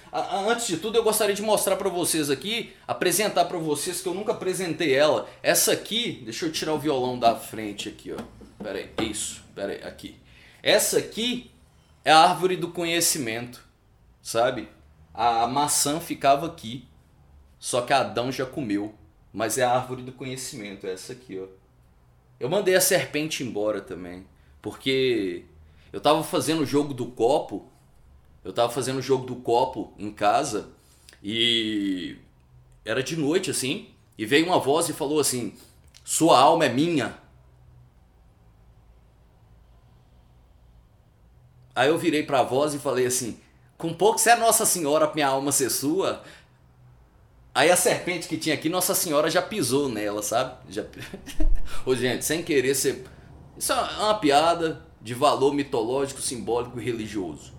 Antes 0.49 0.69
de 0.69 0.77
tudo, 0.77 0.97
eu 0.97 1.03
gostaria 1.03 1.35
de 1.35 1.43
mostrar 1.43 1.77
para 1.77 1.89
vocês 1.89 2.31
aqui, 2.31 2.73
apresentar 2.87 3.45
para 3.47 3.59
vocês 3.59 4.01
que 4.01 4.09
eu 4.09 4.15
nunca 4.15 4.33
apresentei 4.33 4.95
ela. 4.95 5.29
Essa 5.43 5.73
aqui, 5.73 6.23
deixa 6.25 6.47
eu 6.47 6.53
tirar 6.53 6.75
o 6.75 6.79
violão 6.79 7.19
da 7.19 7.35
frente 7.35 7.89
aqui, 7.89 8.13
ó. 8.13 8.63
Pera 8.63 8.79
aí, 8.79 8.91
isso, 9.11 9.43
pera 9.55 9.73
aí, 9.73 9.83
aqui. 9.83 10.17
Essa 10.63 10.99
aqui 10.99 11.51
é 12.05 12.13
a 12.13 12.19
árvore 12.19 12.57
do 12.57 12.69
conhecimento, 12.71 13.63
sabe? 14.23 14.69
A 15.13 15.47
maçã 15.47 15.99
ficava 15.99 16.47
aqui, 16.47 16.89
só 17.59 17.83
que 17.83 17.93
Adão 17.93 18.31
já 18.31 18.47
comeu. 18.47 18.95
Mas 19.33 19.59
é 19.59 19.63
a 19.63 19.73
árvore 19.73 20.03
do 20.03 20.13
conhecimento, 20.13 20.87
é 20.87 20.93
essa 20.93 21.13
aqui, 21.13 21.39
ó. 21.39 21.47
Eu 22.39 22.49
mandei 22.49 22.75
a 22.75 22.81
serpente 22.81 23.45
embora 23.45 23.81
também, 23.81 24.27
porque 24.61 25.45
eu 25.93 26.01
tava 26.01 26.23
fazendo 26.23 26.63
o 26.63 26.67
jogo 26.67 26.95
do 26.95 27.07
copo, 27.07 27.71
eu 28.45 28.53
tava 28.53 28.73
fazendo 28.73 28.99
o 28.99 29.03
jogo 29.03 29.27
do 29.27 29.37
copo 29.37 29.93
em 29.99 30.13
casa 30.13 30.71
e 31.23 32.17
era 32.85 33.03
de 33.03 33.17
noite 33.17 33.51
assim, 33.51 33.89
e 34.17 34.25
veio 34.25 34.47
uma 34.47 34.59
voz 34.59 34.89
e 34.89 34.93
falou 34.93 35.21
assim: 35.21 35.55
"Sua 36.05 36.39
alma 36.39 36.65
é 36.65 36.69
minha". 36.69 37.19
Aí 41.75 41.89
eu 41.89 41.99
virei 41.99 42.23
pra 42.23 42.43
voz 42.43 42.75
e 42.75 42.79
falei 42.79 43.07
assim: 43.07 43.39
com 43.81 43.95
pouco 43.95 44.19
se 44.19 44.29
é 44.29 44.37
Nossa 44.37 44.67
Senhora 44.67 45.11
minha 45.15 45.29
alma 45.29 45.51
ser 45.51 45.71
sua. 45.71 46.23
Aí 47.55 47.71
a 47.71 47.77
serpente 47.77 48.29
que 48.29 48.37
tinha 48.37 48.55
aqui, 48.55 48.69
Nossa 48.69 48.95
Senhora 48.95 49.31
já 49.31 49.43
pisou 49.43 49.89
nela, 49.89 50.23
sabe? 50.23 50.57
Já... 50.69 50.85
Ô, 51.85 51.95
gente, 51.95 52.25
sem 52.25 52.43
querer 52.43 52.75
ser. 52.75 53.05
Isso 53.57 53.73
é 53.73 53.77
uma 53.77 54.15
piada 54.15 54.87
de 55.01 55.15
valor 55.15 55.55
mitológico, 55.55 56.21
simbólico 56.21 56.81
e 56.81 56.85
religioso. 56.85 57.53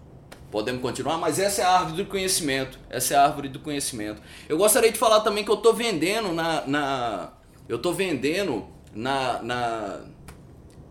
Podemos 0.52 0.82
continuar, 0.82 1.18
mas 1.18 1.40
essa 1.40 1.62
é 1.62 1.66
a 1.66 1.80
árvore 1.80 2.04
do 2.04 2.10
conhecimento. 2.10 2.78
Essa 2.90 3.14
é 3.14 3.18
a 3.18 3.24
árvore 3.24 3.48
do 3.48 3.60
conhecimento. 3.60 4.22
Eu 4.50 4.58
gostaria 4.58 4.92
de 4.92 5.00
falar 5.00 5.22
também 5.22 5.46
que 5.46 5.52
eu 5.52 5.58
tô 5.58 5.74
vendendo 5.74 6.34
na. 6.34 6.68
na 6.68 7.34
eu 7.70 7.80
tô 7.80 7.94
vendendo 7.94 8.68
na, 8.94 9.42
na 9.42 10.02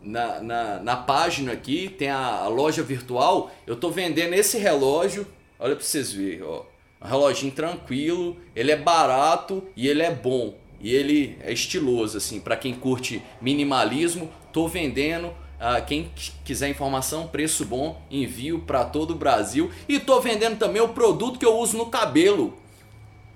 na, 0.02 0.40
na, 0.40 0.78
na 0.80 0.97
página 0.97 1.52
aqui, 1.52 1.88
tem 1.88 2.09
a, 2.09 2.38
a, 2.38 2.49
loja 2.49 2.83
virtual, 2.83 3.50
eu 3.66 3.76
tô 3.76 3.90
vendendo 3.90 4.33
esse 4.33 4.59
relógio, 4.59 5.26
olha 5.59 5.76
para 5.76 5.85
vocês 5.85 6.12
verem, 6.12 6.42
ó. 6.42 6.62
Um 7.02 7.07
reloginho 7.07 7.52
tranquilo, 7.52 8.37
ele 8.54 8.71
é 8.71 8.76
barato 8.76 9.62
e 9.75 9.88
ele 9.88 10.02
é 10.02 10.11
bom. 10.11 10.54
E 10.80 10.95
ele 10.95 11.38
é 11.40 11.52
estiloso, 11.52 12.16
assim, 12.16 12.40
para 12.40 12.57
quem 12.57 12.75
curte 12.75 13.23
minimalismo, 13.40 14.30
tô 14.52 14.66
vendendo. 14.69 15.33
Ah, 15.62 15.79
quem 15.79 16.11
quiser 16.43 16.71
informação, 16.71 17.29
preço 17.29 17.67
bom, 17.67 18.00
envio 18.11 18.61
para 18.61 18.83
todo 18.83 19.11
o 19.11 19.14
Brasil. 19.14 19.71
E 19.87 20.00
tô 20.00 20.19
vendendo 20.19 20.59
também 20.59 20.81
o 20.81 20.88
produto 20.88 21.38
que 21.38 21.45
eu 21.45 21.59
uso 21.59 21.76
no 21.76 21.87
cabelo. 21.87 22.57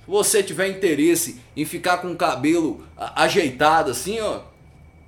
Se 0.01 0.11
você 0.11 0.43
tiver 0.43 0.69
interesse 0.69 1.39
em 1.55 1.67
ficar 1.67 1.99
com 1.99 2.11
o 2.11 2.17
cabelo 2.17 2.83
ajeitado 2.97 3.91
assim, 3.91 4.21
ó, 4.21 4.41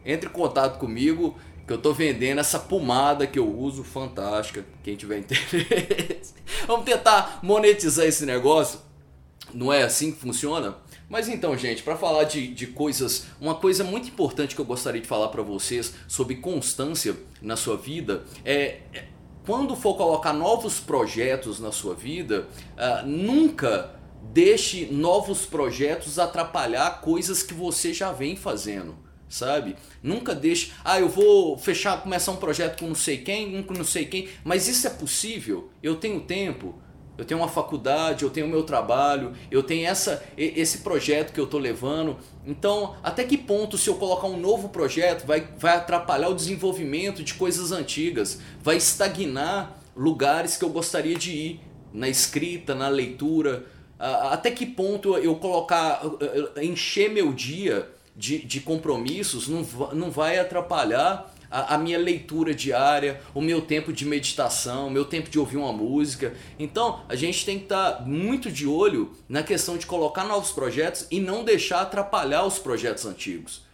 entre 0.04 0.28
em 0.28 0.32
contato 0.32 0.78
comigo 0.78 1.34
que 1.66 1.72
eu 1.72 1.78
tô 1.78 1.94
vendendo 1.94 2.38
essa 2.38 2.58
pomada 2.58 3.26
que 3.26 3.38
eu 3.38 3.50
uso, 3.50 3.82
fantástica. 3.82 4.64
Quem 4.84 4.94
tiver 4.94 5.18
interesse. 5.20 6.34
Vamos 6.66 6.84
tentar 6.84 7.40
monetizar 7.42 8.04
esse 8.04 8.26
negócio. 8.26 8.78
Não 9.54 9.72
é 9.72 9.82
assim 9.82 10.12
que 10.12 10.18
funciona? 10.18 10.76
Mas 11.08 11.28
então, 11.28 11.56
gente, 11.56 11.82
para 11.82 11.96
falar 11.96 12.24
de, 12.24 12.48
de 12.48 12.66
coisas, 12.66 13.26
uma 13.40 13.54
coisa 13.54 13.84
muito 13.84 14.08
importante 14.08 14.54
que 14.54 14.60
eu 14.60 14.64
gostaria 14.64 15.00
de 15.00 15.06
falar 15.06 15.28
para 15.28 15.42
vocês 15.42 15.94
sobre 16.08 16.36
constância 16.36 17.16
na 17.40 17.56
sua 17.56 17.76
vida 17.76 18.24
é, 18.44 18.80
é, 18.92 19.04
quando 19.46 19.76
for 19.76 19.96
colocar 19.96 20.32
novos 20.32 20.80
projetos 20.80 21.60
na 21.60 21.70
sua 21.70 21.94
vida, 21.94 22.48
uh, 22.76 23.06
nunca 23.06 23.94
deixe 24.32 24.86
novos 24.86 25.46
projetos 25.46 26.18
atrapalhar 26.18 27.00
coisas 27.00 27.44
que 27.44 27.54
você 27.54 27.94
já 27.94 28.10
vem 28.10 28.34
fazendo 28.34 29.06
sabe? 29.28 29.76
Nunca 30.02 30.34
deixe, 30.34 30.72
ah, 30.84 31.00
eu 31.00 31.08
vou 31.08 31.58
fechar, 31.58 32.00
começar 32.00 32.32
um 32.32 32.36
projeto 32.36 32.78
com 32.78 32.86
não 32.86 32.94
sei 32.94 33.18
quem, 33.18 33.56
um 33.56 33.62
com 33.62 33.74
não 33.74 33.84
sei 33.84 34.04
quem, 34.04 34.28
mas 34.44 34.68
isso 34.68 34.86
é 34.86 34.90
possível? 34.90 35.68
Eu 35.82 35.96
tenho 35.96 36.20
tempo? 36.20 36.74
Eu 37.18 37.24
tenho 37.24 37.40
uma 37.40 37.48
faculdade, 37.48 38.24
eu 38.24 38.30
tenho 38.30 38.46
o 38.46 38.48
meu 38.48 38.62
trabalho, 38.62 39.32
eu 39.50 39.62
tenho 39.62 39.86
essa, 39.86 40.22
esse 40.36 40.78
projeto 40.78 41.32
que 41.32 41.40
eu 41.40 41.44
estou 41.44 41.58
levando. 41.58 42.16
Então, 42.46 42.94
até 43.02 43.24
que 43.24 43.38
ponto 43.38 43.78
se 43.78 43.88
eu 43.88 43.94
colocar 43.94 44.26
um 44.26 44.38
novo 44.38 44.68
projeto 44.68 45.26
vai, 45.26 45.48
vai 45.58 45.76
atrapalhar 45.76 46.28
o 46.28 46.34
desenvolvimento 46.34 47.22
de 47.22 47.34
coisas 47.34 47.72
antigas, 47.72 48.40
vai 48.62 48.76
estagnar 48.76 49.80
lugares 49.96 50.56
que 50.56 50.64
eu 50.64 50.68
gostaria 50.68 51.16
de 51.16 51.32
ir 51.32 51.60
na 51.92 52.08
escrita, 52.08 52.74
na 52.74 52.88
leitura. 52.88 53.64
Até 53.98 54.50
que 54.50 54.66
ponto 54.66 55.16
eu 55.16 55.36
colocar, 55.36 56.02
encher 56.62 57.10
meu 57.10 57.32
dia 57.32 57.88
de, 58.14 58.38
de 58.38 58.60
compromissos 58.60 59.48
não, 59.48 59.62
não 59.92 60.10
vai 60.10 60.38
atrapalhar 60.38 61.34
a, 61.50 61.74
a, 61.74 61.78
minha 61.78 61.98
leitura 61.98 62.54
diária, 62.54 63.20
o 63.34 63.40
meu 63.40 63.60
tempo 63.60 63.92
de 63.92 64.04
meditação, 64.04 64.88
o 64.88 64.90
meu 64.90 65.04
tempo 65.04 65.30
de 65.30 65.38
ouvir 65.38 65.56
uma 65.56 65.72
música. 65.72 66.34
Então, 66.58 67.04
a 67.08 67.14
gente 67.14 67.44
tem 67.44 67.58
que 67.58 67.64
estar 67.64 67.92
tá 67.92 68.02
muito 68.02 68.50
de 68.50 68.66
olho 68.66 69.12
na 69.28 69.42
questão 69.42 69.76
de 69.76 69.86
colocar 69.86 70.24
novos 70.24 70.52
projetos 70.52 71.06
e 71.10 71.20
não 71.20 71.44
deixar 71.44 71.82
atrapalhar 71.82 72.44
os 72.44 72.58
projetos 72.58 73.06
antigos. 73.06 73.64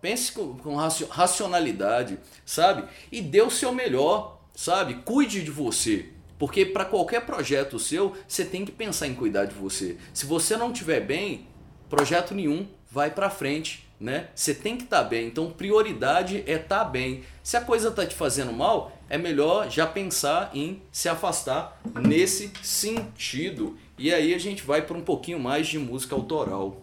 Pense 0.00 0.32
com, 0.32 0.56
com 0.56 0.74
racionalidade, 0.74 2.18
sabe? 2.44 2.84
E 3.10 3.20
dê 3.20 3.40
o 3.40 3.50
seu 3.50 3.72
melhor, 3.72 4.40
sabe? 4.54 4.94
Cuide 5.04 5.42
de 5.42 5.50
você. 5.50 6.08
Porque 6.38 6.66
para 6.66 6.84
qualquer 6.84 7.24
projeto 7.24 7.78
seu, 7.78 8.16
você 8.26 8.44
tem 8.44 8.64
que 8.64 8.72
pensar 8.72 9.06
em 9.06 9.14
cuidar 9.14 9.44
de 9.44 9.54
você. 9.54 9.96
Se 10.12 10.26
você 10.26 10.56
não 10.56 10.72
estiver 10.72 10.98
bem, 10.98 11.46
projeto 11.88 12.34
nenhum 12.34 12.66
vai 12.90 13.10
para 13.10 13.30
frente 13.30 13.81
né? 14.02 14.28
Você 14.34 14.52
tem 14.52 14.76
que 14.76 14.82
estar 14.84 15.04
tá 15.04 15.08
bem. 15.08 15.28
Então, 15.28 15.50
prioridade 15.50 16.42
é 16.46 16.54
estar 16.54 16.80
tá 16.80 16.84
bem. 16.84 17.22
Se 17.42 17.56
a 17.56 17.60
coisa 17.60 17.88
está 17.88 18.04
te 18.04 18.14
fazendo 18.14 18.52
mal, 18.52 18.92
é 19.08 19.16
melhor 19.16 19.70
já 19.70 19.86
pensar 19.86 20.50
em 20.52 20.82
se 20.90 21.08
afastar 21.08 21.80
nesse 21.94 22.50
sentido. 22.62 23.76
E 23.96 24.12
aí 24.12 24.34
a 24.34 24.38
gente 24.38 24.64
vai 24.64 24.82
para 24.82 24.98
um 24.98 25.02
pouquinho 25.02 25.38
mais 25.38 25.68
de 25.68 25.78
música 25.78 26.14
autoral. 26.14 26.82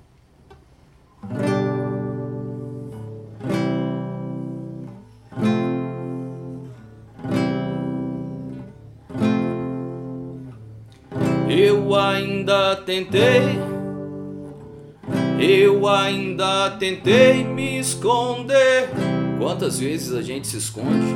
Eu 11.49 11.95
ainda 11.95 12.77
tentei 12.77 13.68
eu 15.39 15.87
ainda 15.87 16.71
tentei 16.71 17.45
me 17.45 17.79
esconder. 17.79 18.89
Quantas 19.39 19.79
vezes 19.79 20.13
a 20.13 20.21
gente 20.21 20.47
se 20.47 20.57
esconde? 20.57 21.15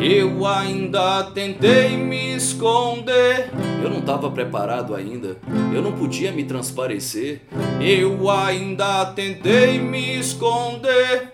Eu 0.00 0.46
ainda 0.46 1.24
tentei 1.24 1.96
me 1.96 2.36
esconder. 2.36 3.50
Eu 3.82 3.90
não 3.90 3.98
estava 3.98 4.30
preparado 4.30 4.94
ainda. 4.94 5.38
Eu 5.74 5.80
não 5.80 5.92
podia 5.92 6.30
me 6.30 6.44
transparecer. 6.44 7.40
Eu 7.80 8.30
ainda 8.30 9.06
tentei 9.06 9.80
me 9.80 10.18
esconder. 10.18 11.32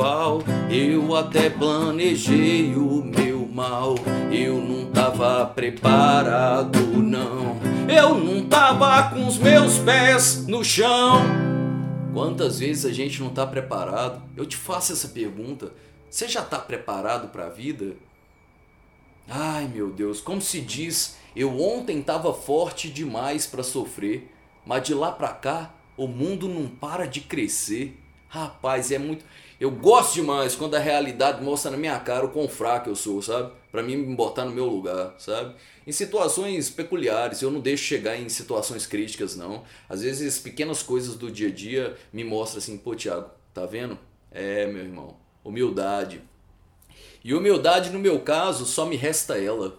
Pessoal. 0.00 0.38
Eu 0.70 1.14
até 1.14 1.50
planejei 1.50 2.74
o 2.74 3.04
meu 3.04 3.46
mal. 3.46 3.94
Eu 4.32 4.58
não 4.58 4.90
tava 4.90 5.44
preparado, 5.46 6.80
não. 7.02 7.58
Eu 7.88 8.14
não 8.14 8.48
tava 8.48 9.10
com 9.10 9.26
os 9.26 9.36
meus 9.36 9.78
pés 9.78 10.46
no 10.46 10.64
chão. 10.64 11.22
Quantas 12.14 12.58
vezes 12.58 12.86
a 12.86 12.92
gente 12.92 13.20
não 13.20 13.30
tá 13.30 13.46
preparado? 13.46 14.22
Eu 14.36 14.46
te 14.46 14.56
faço 14.56 14.92
essa 14.92 15.08
pergunta. 15.08 15.72
Você 16.08 16.26
já 16.26 16.42
tá 16.42 16.58
preparado 16.58 17.28
para 17.28 17.46
a 17.46 17.50
vida? 17.50 17.94
Ai, 19.28 19.68
meu 19.72 19.90
Deus, 19.90 20.20
como 20.20 20.40
se 20.40 20.60
diz, 20.60 21.16
eu 21.36 21.60
ontem 21.60 22.02
tava 22.02 22.34
forte 22.34 22.88
demais 22.88 23.46
para 23.46 23.62
sofrer, 23.62 24.28
mas 24.66 24.82
de 24.82 24.92
lá 24.92 25.12
para 25.12 25.28
cá 25.28 25.72
o 25.96 26.08
mundo 26.08 26.48
não 26.48 26.66
para 26.66 27.06
de 27.06 27.20
crescer. 27.20 27.96
Rapaz, 28.28 28.90
é 28.90 28.98
muito. 28.98 29.24
Eu 29.60 29.70
gosto 29.70 30.14
demais 30.14 30.56
quando 30.56 30.74
a 30.74 30.78
realidade 30.78 31.44
mostra 31.44 31.70
na 31.70 31.76
minha 31.76 32.00
cara 32.00 32.24
o 32.24 32.30
quão 32.30 32.48
fraco 32.48 32.88
eu 32.88 32.96
sou, 32.96 33.20
sabe? 33.20 33.52
Para 33.70 33.82
mim 33.82 33.94
me 33.94 34.16
botar 34.16 34.46
no 34.46 34.52
meu 34.52 34.64
lugar, 34.64 35.14
sabe? 35.18 35.54
Em 35.86 35.92
situações 35.92 36.70
peculiares, 36.70 37.42
eu 37.42 37.50
não 37.50 37.60
deixo 37.60 37.84
chegar 37.84 38.16
em 38.16 38.26
situações 38.30 38.86
críticas, 38.86 39.36
não. 39.36 39.62
Às 39.86 40.00
vezes, 40.00 40.38
pequenas 40.38 40.82
coisas 40.82 41.14
do 41.14 41.30
dia 41.30 41.48
a 41.48 41.52
dia 41.52 41.94
me 42.10 42.24
mostram 42.24 42.56
assim, 42.56 42.78
pô, 42.78 42.94
Thiago, 42.94 43.30
tá 43.52 43.66
vendo? 43.66 43.98
É, 44.30 44.66
meu 44.66 44.82
irmão, 44.82 45.18
humildade. 45.44 46.22
E 47.22 47.34
humildade, 47.34 47.90
no 47.90 47.98
meu 47.98 48.18
caso, 48.20 48.64
só 48.64 48.86
me 48.86 48.96
resta 48.96 49.36
ela. 49.36 49.78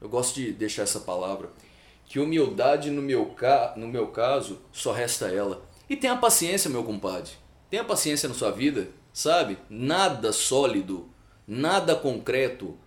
Eu 0.00 0.08
gosto 0.08 0.36
de 0.36 0.52
deixar 0.52 0.82
essa 0.82 1.00
palavra. 1.00 1.50
Que 2.06 2.20
humildade, 2.20 2.92
no 2.92 3.02
meu, 3.02 3.26
ca... 3.26 3.74
no 3.76 3.88
meu 3.88 4.06
caso, 4.06 4.60
só 4.70 4.92
resta 4.92 5.26
ela. 5.26 5.66
E 5.90 5.96
tenha 5.96 6.16
paciência, 6.16 6.70
meu 6.70 6.84
compadre. 6.84 7.32
Tenha 7.68 7.84
paciência 7.84 8.28
na 8.28 8.34
sua 8.34 8.50
vida, 8.50 8.88
sabe? 9.12 9.58
Nada 9.68 10.32
sólido, 10.32 11.08
nada 11.46 11.96
concreto, 11.96 12.78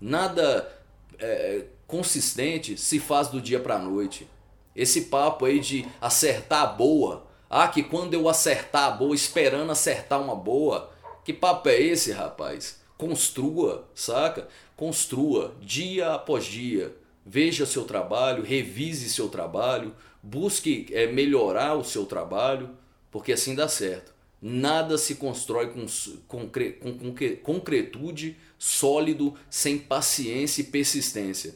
nada 0.00 0.72
é, 1.18 1.64
consistente 1.86 2.76
se 2.76 2.98
faz 2.98 3.28
do 3.28 3.40
dia 3.40 3.60
para 3.60 3.78
noite. 3.78 4.28
Esse 4.74 5.02
papo 5.02 5.44
aí 5.44 5.60
de 5.60 5.86
acertar 6.00 6.62
a 6.62 6.66
boa, 6.66 7.26
ah, 7.48 7.68
que 7.68 7.82
quando 7.82 8.14
eu 8.14 8.28
acertar 8.28 8.84
a 8.84 8.90
boa, 8.90 9.14
esperando 9.14 9.70
acertar 9.70 10.20
uma 10.20 10.34
boa, 10.34 10.90
que 11.24 11.32
papo 11.32 11.68
é 11.68 11.80
esse, 11.80 12.12
rapaz? 12.12 12.80
Construa, 12.98 13.88
saca? 13.94 14.48
Construa 14.76 15.54
dia 15.60 16.14
após 16.14 16.44
dia. 16.44 16.94
Veja 17.24 17.66
seu 17.66 17.84
trabalho, 17.84 18.42
revise 18.44 19.08
seu 19.08 19.28
trabalho, 19.28 19.94
busque 20.22 20.86
é, 20.92 21.06
melhorar 21.06 21.74
o 21.74 21.84
seu 21.84 22.04
trabalho, 22.06 22.70
porque 23.10 23.32
assim 23.32 23.54
dá 23.54 23.68
certo. 23.68 24.15
Nada 24.40 24.98
se 24.98 25.14
constrói 25.14 25.70
com, 25.70 25.86
concre, 26.28 26.72
com, 26.72 26.98
com 26.98 27.14
concretude, 27.42 28.36
sólido, 28.58 29.34
sem 29.48 29.78
paciência 29.78 30.60
e 30.60 30.64
persistência. 30.64 31.54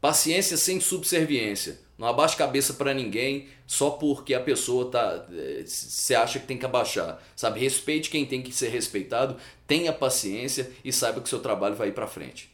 Paciência 0.00 0.56
sem 0.56 0.80
subserviência. 0.80 1.80
Não 1.98 2.08
abaixe 2.08 2.34
cabeça 2.34 2.72
para 2.72 2.94
ninguém 2.94 3.48
só 3.66 3.90
porque 3.90 4.32
a 4.32 4.40
pessoa 4.40 4.90
tá 4.90 5.26
se 5.66 6.14
acha 6.14 6.38
que 6.38 6.46
tem 6.46 6.56
que 6.56 6.64
abaixar. 6.64 7.22
Sabe, 7.36 7.60
respeite 7.60 8.08
quem 8.08 8.24
tem 8.24 8.40
que 8.40 8.52
ser 8.52 8.68
respeitado, 8.68 9.36
tenha 9.66 9.92
paciência 9.92 10.72
e 10.82 10.90
saiba 10.90 11.20
que 11.20 11.28
seu 11.28 11.40
trabalho 11.40 11.76
vai 11.76 11.88
ir 11.88 11.92
para 11.92 12.06
frente. 12.06 12.50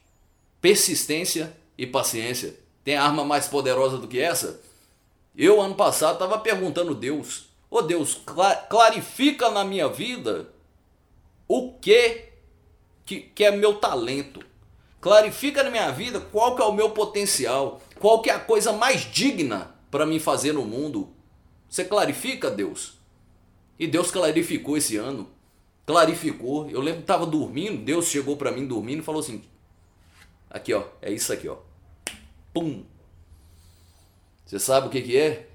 Persistência 0.60 1.56
e 1.78 1.86
paciência. 1.86 2.54
Tem 2.82 2.96
arma 2.96 3.24
mais 3.24 3.46
poderosa 3.46 3.98
do 3.98 4.08
que 4.08 4.18
essa? 4.18 4.60
Eu 5.36 5.60
ano 5.60 5.74
passado 5.74 6.14
estava 6.14 6.38
perguntando 6.38 6.94
Deus, 6.94 7.46
Ô 7.70 7.78
oh 7.78 7.82
Deus, 7.82 8.20
clarifica 8.68 9.50
na 9.50 9.64
minha 9.64 9.88
vida 9.88 10.48
o 11.48 11.72
que, 11.74 12.24
que, 13.04 13.20
que 13.20 13.44
é 13.44 13.50
meu 13.50 13.76
talento. 13.76 14.44
Clarifica 15.00 15.62
na 15.62 15.70
minha 15.70 15.90
vida 15.90 16.20
qual 16.20 16.56
que 16.56 16.62
é 16.62 16.64
o 16.64 16.72
meu 16.72 16.90
potencial. 16.90 17.80
Qual 17.98 18.22
que 18.22 18.30
é 18.30 18.34
a 18.34 18.40
coisa 18.40 18.72
mais 18.72 19.02
digna 19.02 19.76
para 19.90 20.06
mim 20.06 20.18
fazer 20.18 20.52
no 20.52 20.64
mundo. 20.64 21.08
Você 21.68 21.84
clarifica, 21.84 22.50
Deus? 22.50 22.98
E 23.78 23.86
Deus 23.86 24.10
clarificou 24.10 24.76
esse 24.76 24.96
ano. 24.96 25.28
Clarificou. 25.84 26.68
Eu 26.68 26.80
lembro 26.80 26.98
que 26.98 27.04
estava 27.04 27.26
dormindo, 27.26 27.84
Deus 27.84 28.06
chegou 28.06 28.36
para 28.36 28.50
mim 28.50 28.66
dormindo 28.66 29.00
e 29.00 29.04
falou 29.04 29.20
assim: 29.20 29.42
Aqui, 30.50 30.74
ó, 30.74 30.84
é 31.00 31.12
isso 31.12 31.32
aqui, 31.32 31.48
ó. 31.48 31.56
Pum. 32.52 32.84
Você 34.44 34.58
sabe 34.58 34.88
o 34.88 34.90
que 34.90 35.02
que 35.02 35.16
é? 35.16 35.48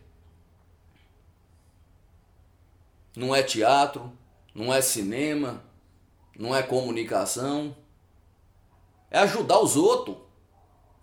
Não 3.16 3.36
é 3.36 3.44
teatro, 3.44 4.12
não 4.54 4.74
é 4.74 4.82
cinema, 4.82 5.64
não 6.38 6.56
é 6.56 6.64
comunicação. 6.64 7.76
É 9.10 9.20
ajudar 9.20 9.60
os 9.60 9.76
outros. 9.76 10.18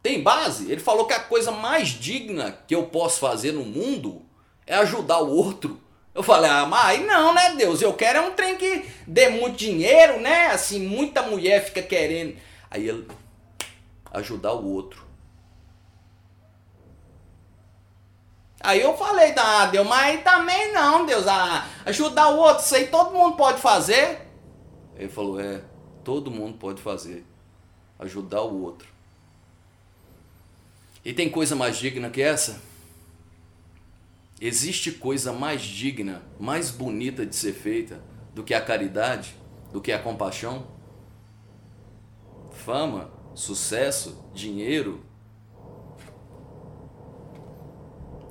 Tem 0.02 0.22
base? 0.22 0.70
Ele 0.70 0.80
falou 0.80 1.06
que 1.06 1.12
a 1.12 1.20
coisa 1.20 1.50
mais 1.50 1.88
digna 1.88 2.58
que 2.66 2.74
eu 2.74 2.86
posso 2.86 3.18
fazer 3.18 3.52
no 3.52 3.64
mundo 3.64 4.22
é 4.66 4.74
ajudar 4.76 5.18
o 5.20 5.30
outro. 5.30 5.80
Eu 6.14 6.22
falei, 6.22 6.50
ah, 6.50 6.66
mas 6.66 7.04
não, 7.06 7.34
né, 7.34 7.54
Deus? 7.54 7.80
Eu 7.80 7.92
quero 7.92 8.18
é 8.18 8.20
um 8.22 8.32
trem 8.32 8.56
que 8.56 8.86
dê 9.06 9.28
muito 9.28 9.56
dinheiro, 9.56 10.20
né? 10.20 10.46
Assim, 10.48 10.80
muita 10.80 11.22
mulher 11.22 11.64
fica 11.64 11.82
querendo. 11.82 12.36
Aí 12.70 12.88
ele 12.88 13.06
ajudar 14.12 14.52
o 14.52 14.66
outro. 14.66 15.07
Aí 18.68 18.82
eu 18.82 18.94
falei, 18.98 19.32
ah, 19.34 19.64
Deus, 19.64 19.88
mas 19.88 20.22
também 20.22 20.74
não, 20.74 21.06
Deus, 21.06 21.26
ah, 21.26 21.66
ajudar 21.86 22.28
o 22.28 22.36
outro, 22.36 22.62
isso 22.62 22.74
aí 22.74 22.86
todo 22.88 23.14
mundo 23.14 23.34
pode 23.34 23.62
fazer. 23.62 24.28
Ele 24.94 25.08
falou, 25.08 25.40
é, 25.40 25.62
todo 26.04 26.30
mundo 26.30 26.58
pode 26.58 26.82
fazer, 26.82 27.24
ajudar 27.98 28.42
o 28.42 28.62
outro. 28.62 28.86
E 31.02 31.14
tem 31.14 31.30
coisa 31.30 31.56
mais 31.56 31.78
digna 31.78 32.10
que 32.10 32.20
essa? 32.20 32.60
Existe 34.38 34.92
coisa 34.92 35.32
mais 35.32 35.62
digna, 35.62 36.20
mais 36.38 36.70
bonita 36.70 37.24
de 37.24 37.34
ser 37.34 37.54
feita 37.54 38.04
do 38.34 38.44
que 38.44 38.52
a 38.52 38.60
caridade, 38.60 39.34
do 39.72 39.80
que 39.80 39.92
a 39.92 39.98
compaixão? 39.98 40.66
Fama, 42.52 43.10
sucesso, 43.34 44.30
dinheiro. 44.34 45.07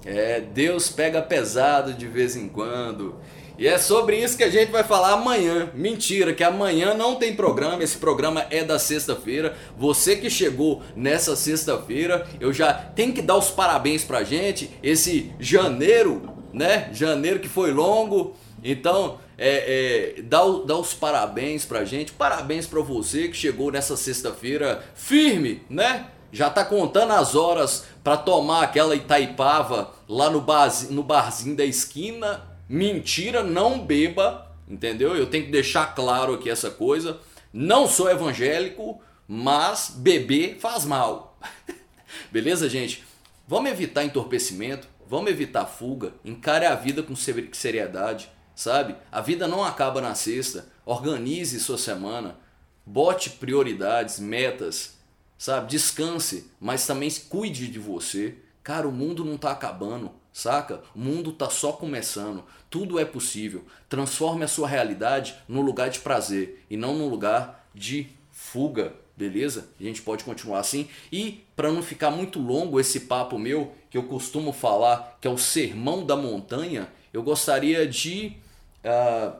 É, 0.05 0.39
Deus 0.39 0.89
pega 0.89 1.21
pesado 1.21 1.93
de 1.93 2.07
vez 2.07 2.35
em 2.35 2.47
quando. 2.47 3.15
E 3.57 3.67
é 3.67 3.79
sobre 3.79 4.17
isso 4.23 4.37
que 4.37 4.43
a 4.43 4.49
gente 4.51 4.71
vai 4.71 4.83
falar 4.83 5.13
amanhã. 5.13 5.71
Mentira, 5.73 6.31
que 6.31 6.43
amanhã 6.43 6.93
não 6.93 7.15
tem 7.15 7.35
programa. 7.35 7.83
Esse 7.83 7.97
programa 7.97 8.45
é 8.51 8.63
da 8.63 8.77
sexta-feira. 8.77 9.55
Você 9.75 10.15
que 10.15 10.29
chegou 10.29 10.83
nessa 10.95 11.35
sexta-feira, 11.35 12.27
eu 12.39 12.53
já 12.53 12.71
tenho 12.71 13.13
que 13.13 13.21
dar 13.21 13.35
os 13.35 13.49
parabéns 13.49 14.03
pra 14.03 14.23
gente. 14.23 14.69
Esse 14.83 15.31
janeiro, 15.39 16.21
né? 16.53 16.89
Janeiro 16.93 17.39
que 17.39 17.49
foi 17.49 17.71
longo. 17.71 18.35
Então, 18.63 19.17
é, 19.37 20.15
é, 20.17 20.21
dá, 20.21 20.41
dá 20.65 20.77
os 20.77 20.93
parabéns 20.93 21.65
pra 21.65 21.83
gente. 21.83 22.11
Parabéns 22.11 22.67
pra 22.67 22.81
você 22.81 23.27
que 23.27 23.35
chegou 23.35 23.71
nessa 23.71 23.97
sexta-feira 23.97 24.83
firme, 24.93 25.63
né? 25.67 26.05
Já 26.37 26.49
tá 26.49 26.63
contando 26.63 27.13
as 27.13 27.33
horas 27.33 27.85
para 28.03 28.15
tomar 28.15 28.63
aquela 28.63 28.95
Itaipava 28.95 29.91
lá 30.07 30.29
no, 30.29 30.39
bar, 30.39 30.71
no 30.91 31.01
barzinho 31.01 31.55
da 31.55 31.65
esquina 31.65 32.57
Mentira, 32.69 33.43
não 33.43 33.79
beba, 33.79 34.53
entendeu? 34.67 35.15
Eu 35.15 35.27
tenho 35.27 35.45
que 35.45 35.51
deixar 35.51 35.95
claro 35.95 36.33
aqui 36.33 36.49
essa 36.49 36.69
coisa. 36.69 37.17
Não 37.53 37.87
sou 37.87 38.09
evangélico, 38.09 39.01
mas 39.25 39.93
beber 39.95 40.57
faz 40.59 40.83
mal. 40.83 41.39
Beleza, 42.29 42.67
gente? 42.67 43.05
Vamos 43.47 43.71
evitar 43.71 44.03
entorpecimento, 44.03 44.85
vamos 45.07 45.31
evitar 45.31 45.65
fuga, 45.65 46.13
encare 46.25 46.65
a 46.65 46.75
vida 46.75 47.01
com 47.01 47.15
seriedade, 47.15 48.29
sabe? 48.53 48.97
A 49.09 49.21
vida 49.21 49.47
não 49.47 49.63
acaba 49.63 50.01
na 50.01 50.13
sexta. 50.13 50.67
Organize 50.85 51.61
sua 51.61 51.77
semana, 51.77 52.37
bote 52.85 53.29
prioridades, 53.29 54.19
metas, 54.19 54.96
sabe? 55.37 55.71
Descanse, 55.71 56.51
mas 56.59 56.85
também 56.85 57.09
cuide 57.29 57.67
de 57.67 57.79
você. 57.79 58.35
Cara, 58.63 58.87
o 58.87 58.91
mundo 58.91 59.23
não 59.23 59.35
está 59.35 59.51
acabando 59.51 60.11
saca? 60.37 60.83
O 60.95 60.99
mundo 60.99 61.31
tá 61.31 61.49
só 61.49 61.71
começando, 61.71 62.43
tudo 62.69 62.99
é 62.99 63.05
possível. 63.05 63.65
Transforme 63.89 64.45
a 64.45 64.47
sua 64.47 64.67
realidade 64.67 65.35
num 65.47 65.61
lugar 65.61 65.89
de 65.89 65.99
prazer 65.99 66.63
e 66.69 66.77
não 66.77 66.95
num 66.95 67.09
lugar 67.09 67.67
de 67.73 68.07
fuga, 68.31 68.93
beleza? 69.15 69.67
A 69.79 69.83
gente 69.83 70.03
pode 70.03 70.23
continuar 70.23 70.59
assim. 70.59 70.87
E 71.11 71.43
para 71.55 71.71
não 71.71 71.81
ficar 71.81 72.11
muito 72.11 72.39
longo 72.39 72.79
esse 72.79 73.01
papo 73.01 73.39
meu, 73.39 73.73
que 73.89 73.97
eu 73.97 74.03
costumo 74.03 74.53
falar 74.53 75.17
que 75.19 75.27
é 75.27 75.31
o 75.31 75.39
sermão 75.39 76.05
da 76.05 76.15
montanha, 76.15 76.87
eu 77.11 77.23
gostaria 77.23 77.87
de 77.87 78.37
uh, 78.85 79.35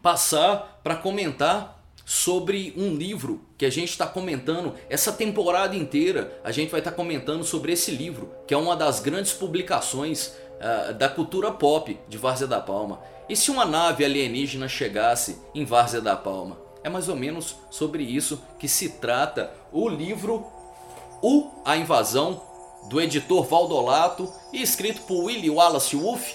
passar 0.00 0.80
para 0.84 0.94
comentar 0.94 1.84
sobre 2.04 2.72
um 2.76 2.94
livro 2.94 3.44
que 3.60 3.66
a 3.66 3.70
gente 3.70 3.90
está 3.90 4.06
comentando 4.06 4.72
essa 4.88 5.12
temporada 5.12 5.76
inteira. 5.76 6.40
A 6.42 6.50
gente 6.50 6.70
vai 6.70 6.80
estar 6.80 6.92
tá 6.92 6.96
comentando 6.96 7.44
sobre 7.44 7.70
esse 7.72 7.90
livro, 7.90 8.32
que 8.46 8.54
é 8.54 8.56
uma 8.56 8.74
das 8.74 9.00
grandes 9.00 9.34
publicações 9.34 10.28
uh, 10.28 10.94
da 10.94 11.10
cultura 11.10 11.52
pop 11.52 12.00
de 12.08 12.16
Várzea 12.16 12.46
da 12.46 12.58
Palma. 12.58 13.02
E 13.28 13.36
se 13.36 13.50
uma 13.50 13.66
nave 13.66 14.02
alienígena 14.02 14.66
chegasse 14.66 15.38
em 15.54 15.66
Várzea 15.66 16.00
da 16.00 16.16
Palma? 16.16 16.56
É 16.82 16.88
mais 16.88 17.10
ou 17.10 17.16
menos 17.16 17.54
sobre 17.68 18.02
isso 18.02 18.42
que 18.58 18.66
se 18.66 18.92
trata 18.92 19.52
o 19.70 19.90
livro 19.90 20.46
O 21.20 21.50
A 21.62 21.76
Invasão, 21.76 22.40
do 22.88 22.98
editor 22.98 23.44
Valdolato 23.44 24.32
e 24.54 24.62
escrito 24.62 25.02
por 25.02 25.24
Willie 25.24 25.50
Wallace 25.50 25.94
Wolff 25.96 26.34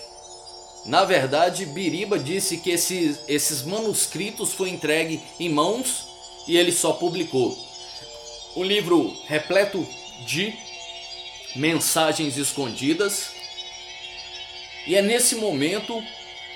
na 0.86 1.04
verdade, 1.04 1.66
Biriba 1.66 2.20
disse 2.20 2.58
que 2.58 2.70
esses, 2.70 3.28
esses 3.28 3.64
manuscritos 3.64 4.54
foi 4.54 4.70
entregue 4.70 5.20
em 5.40 5.50
mãos 5.50 6.15
e 6.48 6.58
ele 6.58 6.72
só 6.72 6.94
publicou. 6.94 7.58
O 8.56 8.64
livro 8.64 9.16
repleto 9.28 9.88
de 10.26 10.54
mensagens 11.56 12.38
escondidas. 12.38 13.34
E 14.86 14.96
é 14.96 15.02
nesse 15.02 15.36
momento 15.36 16.04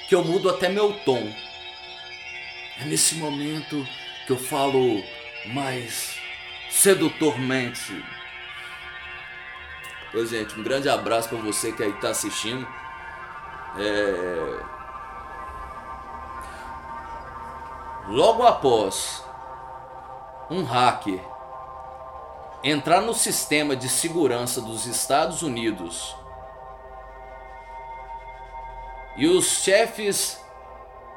que 0.08 0.15
eu 0.15 0.23
mudo 0.23 0.49
até 0.49 0.69
meu 0.69 0.93
tom. 1.06 1.34
É 2.80 2.86
nesse 2.86 3.15
momento 3.15 3.86
que 4.25 4.32
eu 4.32 4.38
falo 4.38 5.04
mais 5.47 6.15
sedutormente. 6.69 8.04
Pois, 10.12 10.30
gente, 10.30 10.60
um 10.60 10.63
grande 10.63 10.89
abraço 10.89 11.30
para 11.30 11.38
você 11.38 11.71
que 11.71 11.84
aí 11.84 11.91
está 11.91 12.10
assistindo. 12.10 12.67
É... 13.78 14.80
Logo 18.08 18.43
após 18.43 19.23
um 20.49 20.63
hacker 20.63 21.19
entrar 22.63 23.01
no 23.01 23.13
sistema 23.13 23.75
de 23.75 23.88
segurança 23.88 24.62
dos 24.62 24.85
Estados 24.85 25.41
Unidos 25.41 26.15
e 29.15 29.27
os 29.27 29.63
chefes 29.63 30.39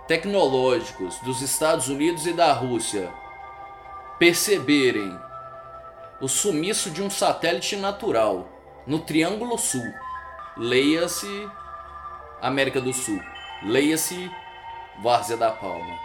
tecnológicos 0.07 1.18
dos 1.21 1.40
Estados 1.40 1.88
Unidos 1.88 2.27
e 2.27 2.33
da 2.33 2.53
Rússia 2.53 3.12
perceberem 4.18 5.18
o 6.21 6.29
sumiço 6.29 6.90
de 6.90 7.03
um 7.03 7.11
satélite 7.11 7.77
natural 7.77 8.47
no 8.87 9.01
Triângulo 9.01 9.59
Sul, 9.59 9.83
leia-se 10.57 11.49
América 12.40 12.81
do 12.81 12.92
Sul. 12.92 13.21
Leia-se 13.62 14.29
Várzea 15.01 15.37
da 15.37 15.53
Palma. 15.53 15.97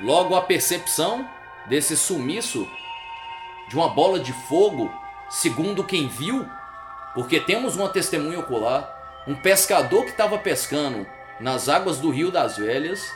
Logo 0.00 0.34
a 0.34 0.42
percepção 0.42 1.26
desse 1.66 1.96
sumiço 1.96 2.68
de 3.68 3.76
uma 3.76 3.88
bola 3.88 4.20
de 4.20 4.32
fogo, 4.32 4.92
segundo 5.28 5.84
quem 5.84 6.08
viu, 6.08 6.48
porque 7.14 7.40
temos 7.40 7.76
uma 7.76 7.88
testemunha 7.88 8.40
ocular, 8.40 9.22
um 9.26 9.34
pescador 9.34 10.04
que 10.04 10.10
estava 10.10 10.36
pescando 10.38 11.06
nas 11.40 11.68
águas 11.68 11.98
do 11.98 12.10
Rio 12.10 12.30
das 12.30 12.56
Velhas, 12.58 13.12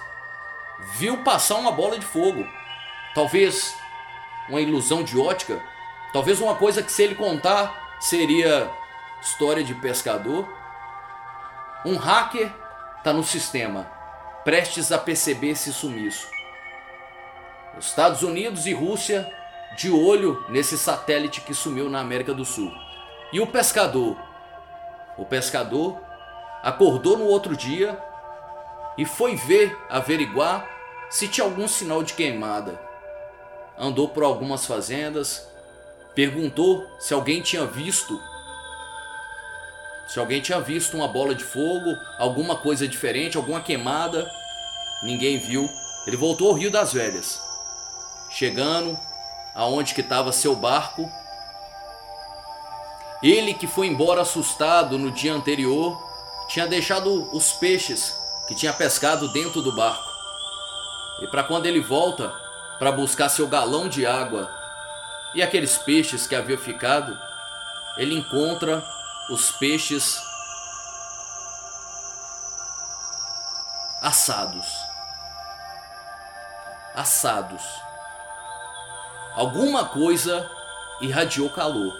viu 0.97 1.19
passar 1.19 1.57
uma 1.57 1.73
bola 1.73 1.99
de 1.99 2.07
fogo. 2.07 2.47
Talvez 3.15 3.75
uma 4.49 4.61
ilusão 4.61 5.03
de 5.03 5.19
ótica, 5.19 5.61
talvez 6.13 6.41
uma 6.41 6.55
coisa 6.55 6.83
que 6.83 6.91
se 6.91 7.03
ele 7.03 7.15
contar 7.15 7.97
seria 8.01 8.71
história 9.21 9.63
de 9.63 9.75
pescador, 9.75 10.49
um 11.85 11.97
hacker 11.97 12.51
está 12.99 13.13
no 13.13 13.25
sistema, 13.25 13.85
prestes 14.45 14.91
a 14.93 14.99
perceber 14.99 15.51
esse 15.51 15.73
sumiço. 15.73 16.38
Os 17.79 17.87
Estados 17.87 18.23
Unidos 18.23 18.67
e 18.67 18.73
Rússia 18.73 19.31
de 19.77 19.89
olho 19.91 20.45
nesse 20.49 20.77
satélite 20.77 21.41
que 21.43 21.55
sumiu 21.55 21.89
na 21.89 22.01
América 22.01 22.35
do 22.35 22.45
Sul. 22.45 22.73
E 23.33 23.41
o 23.41 23.47
pescador? 23.47 24.17
O 25.17 25.25
pescador 25.25 26.01
acordou 26.63 27.17
no 27.17 27.27
outro 27.27 27.57
dia 27.57 27.97
e 28.97 29.05
foi 29.05 29.37
ver, 29.37 29.77
averiguar 29.89 30.69
se 31.09 31.29
tinha 31.29 31.45
algum 31.45 31.69
sinal 31.69 32.03
de 32.03 32.15
queimada. 32.15 32.81
Andou 33.79 34.09
por 34.09 34.25
algumas 34.25 34.67
fazendas, 34.67 35.49
perguntou 36.15 36.85
se 36.99 37.15
alguém 37.15 37.41
tinha 37.41 37.65
visto 37.65 38.21
se 40.09 40.19
alguém 40.19 40.41
tinha 40.41 40.59
visto 40.59 40.97
uma 40.97 41.07
bola 41.07 41.35
de 41.35 41.45
fogo, 41.45 41.95
alguma 42.19 42.57
coisa 42.57 42.89
diferente, 42.89 43.37
alguma 43.37 43.61
queimada, 43.61 44.27
ninguém 45.03 45.39
viu. 45.39 45.69
Ele 46.07 46.17
voltou 46.17 46.49
ao 46.49 46.55
Rio 46.55 46.71
das 46.71 46.95
Velhas. 46.95 47.48
Chegando 48.39 48.97
aonde 49.53 49.95
que 49.95 50.01
estava 50.01 50.31
seu 50.31 50.55
barco, 50.55 51.11
ele 53.21 53.53
que 53.53 53.67
foi 53.67 53.89
embora 53.89 54.23
assustado 54.23 54.97
no 54.97 55.11
dia 55.11 55.35
anterior, 55.35 56.01
tinha 56.47 56.65
deixado 56.65 57.29
os 57.35 57.53
peixes 57.55 58.17
que 58.47 58.55
tinha 58.55 58.73
pescado 58.73 59.27
dentro 59.33 59.61
do 59.61 59.75
barco. 59.75 60.09
E 61.21 61.27
para 61.27 61.43
quando 61.43 61.67
ele 61.67 61.81
volta 61.81 62.33
para 62.79 62.93
buscar 62.93 63.29
seu 63.29 63.49
galão 63.49 63.89
de 63.89 64.07
água 64.07 64.49
e 65.35 65.43
aqueles 65.43 65.77
peixes 65.77 66.25
que 66.25 66.37
havia 66.37 66.57
ficado, 66.57 67.19
ele 67.97 68.15
encontra 68.15 68.89
os 69.31 69.51
peixes 69.51 70.17
assados. 74.01 74.65
Assados. 76.95 77.88
Alguma 79.39 79.85
coisa 79.85 80.51
irradiou 81.01 81.49
calor. 81.49 81.97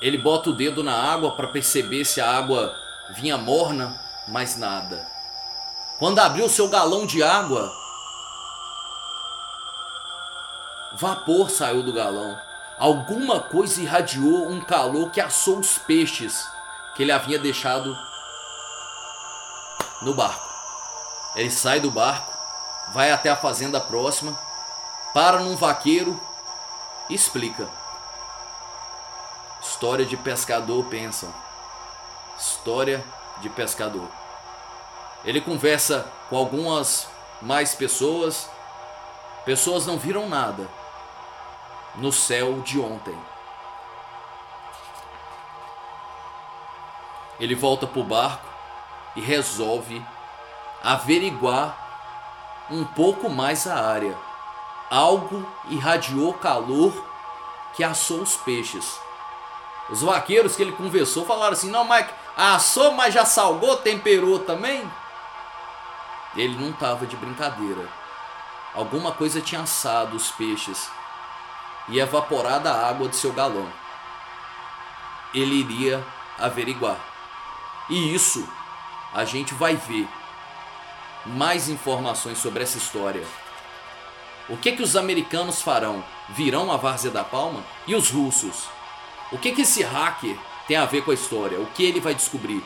Ele 0.00 0.16
bota 0.16 0.48
o 0.48 0.54
dedo 0.54 0.82
na 0.82 0.94
água 0.94 1.32
para 1.32 1.48
perceber 1.48 2.06
se 2.06 2.18
a 2.18 2.34
água 2.34 2.74
vinha 3.10 3.36
morna, 3.36 3.94
mas 4.26 4.56
nada. 4.56 5.06
Quando 5.98 6.18
abriu 6.18 6.48
seu 6.48 6.66
galão 6.70 7.04
de 7.04 7.22
água, 7.22 7.70
vapor 10.94 11.50
saiu 11.50 11.82
do 11.82 11.92
galão. 11.92 12.34
Alguma 12.78 13.40
coisa 13.40 13.82
irradiou 13.82 14.48
um 14.48 14.62
calor 14.62 15.10
que 15.10 15.20
assou 15.20 15.58
os 15.58 15.76
peixes 15.76 16.48
que 16.96 17.02
ele 17.02 17.12
havia 17.12 17.38
deixado 17.38 17.94
no 20.00 20.14
barco. 20.14 20.48
Ele 21.36 21.50
sai 21.50 21.80
do 21.80 21.90
barco, 21.90 22.32
vai 22.94 23.12
até 23.12 23.28
a 23.28 23.36
fazenda 23.36 23.78
próxima, 23.78 24.34
para 25.14 25.38
num 25.38 25.54
vaqueiro 25.54 26.20
e 27.08 27.14
explica. 27.14 27.68
História 29.62 30.04
de 30.04 30.16
pescador, 30.16 30.84
pensam. 30.86 31.32
História 32.36 33.02
de 33.40 33.48
pescador. 33.48 34.08
Ele 35.24 35.40
conversa 35.40 36.10
com 36.28 36.36
algumas 36.36 37.08
mais 37.40 37.74
pessoas. 37.74 38.50
Pessoas 39.44 39.86
não 39.86 39.96
viram 39.96 40.28
nada 40.28 40.68
no 41.94 42.10
céu 42.10 42.60
de 42.60 42.80
ontem. 42.80 43.16
Ele 47.38 47.54
volta 47.54 47.86
para 47.86 48.00
o 48.00 48.04
barco 48.04 48.46
e 49.14 49.20
resolve 49.20 50.04
averiguar 50.82 52.66
um 52.70 52.84
pouco 52.84 53.28
mais 53.30 53.66
a 53.66 53.76
área. 53.76 54.16
Algo 54.94 55.44
irradiou 55.70 56.32
calor 56.34 56.92
que 57.74 57.82
assou 57.82 58.22
os 58.22 58.36
peixes. 58.36 58.96
Os 59.90 60.02
vaqueiros 60.02 60.54
que 60.54 60.62
ele 60.62 60.70
conversou 60.70 61.26
falaram 61.26 61.54
assim: 61.54 61.68
Não, 61.68 61.84
Mike, 61.84 62.14
assou, 62.36 62.92
mas 62.92 63.12
já 63.12 63.24
salgou, 63.24 63.78
temperou 63.78 64.38
também? 64.38 64.88
Ele 66.36 66.56
não 66.56 66.70
estava 66.70 67.08
de 67.08 67.16
brincadeira. 67.16 67.88
Alguma 68.72 69.10
coisa 69.10 69.40
tinha 69.40 69.62
assado 69.62 70.16
os 70.16 70.30
peixes 70.30 70.88
e 71.88 71.98
evaporado 71.98 72.68
a 72.68 72.88
água 72.88 73.08
do 73.08 73.16
seu 73.16 73.32
galão. 73.32 73.66
Ele 75.34 75.56
iria 75.56 76.06
averiguar. 76.38 76.98
E 77.90 78.14
isso 78.14 78.48
a 79.12 79.24
gente 79.24 79.54
vai 79.54 79.74
ver 79.74 80.08
mais 81.26 81.68
informações 81.68 82.38
sobre 82.38 82.62
essa 82.62 82.78
história. 82.78 83.26
O 84.48 84.58
que 84.58 84.72
que 84.72 84.82
os 84.82 84.94
americanos 84.94 85.62
farão? 85.62 86.04
Virão 86.28 86.70
a 86.70 86.76
Várzea 86.76 87.10
da 87.10 87.24
Palma? 87.24 87.64
E 87.86 87.94
os 87.94 88.10
russos? 88.10 88.68
O 89.32 89.38
que 89.38 89.52
que 89.52 89.62
esse 89.62 89.82
hacker 89.82 90.36
tem 90.68 90.76
a 90.76 90.84
ver 90.84 91.02
com 91.02 91.10
a 91.10 91.14
história? 91.14 91.58
O 91.58 91.66
que 91.66 91.82
ele 91.82 91.98
vai 91.98 92.14
descobrir? 92.14 92.62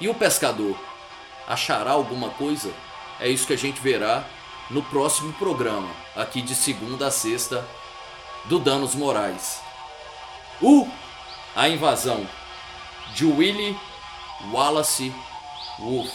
E 0.00 0.08
o 0.08 0.14
pescador? 0.14 0.74
Achará 1.46 1.90
alguma 1.90 2.30
coisa? 2.30 2.72
É 3.18 3.28
isso 3.28 3.46
que 3.46 3.52
a 3.52 3.58
gente 3.58 3.80
verá 3.80 4.24
no 4.70 4.82
próximo 4.82 5.32
programa, 5.34 5.90
aqui 6.16 6.40
de 6.40 6.54
segunda 6.54 7.08
a 7.08 7.10
sexta, 7.10 7.68
do 8.46 8.58
Danos 8.58 8.94
Morais. 8.94 9.60
O 10.62 10.88
A 11.54 11.68
Invasão 11.68 12.26
de 13.14 13.26
Willie 13.26 13.76
Wallace 14.50 15.12
Wolf. 15.78 16.12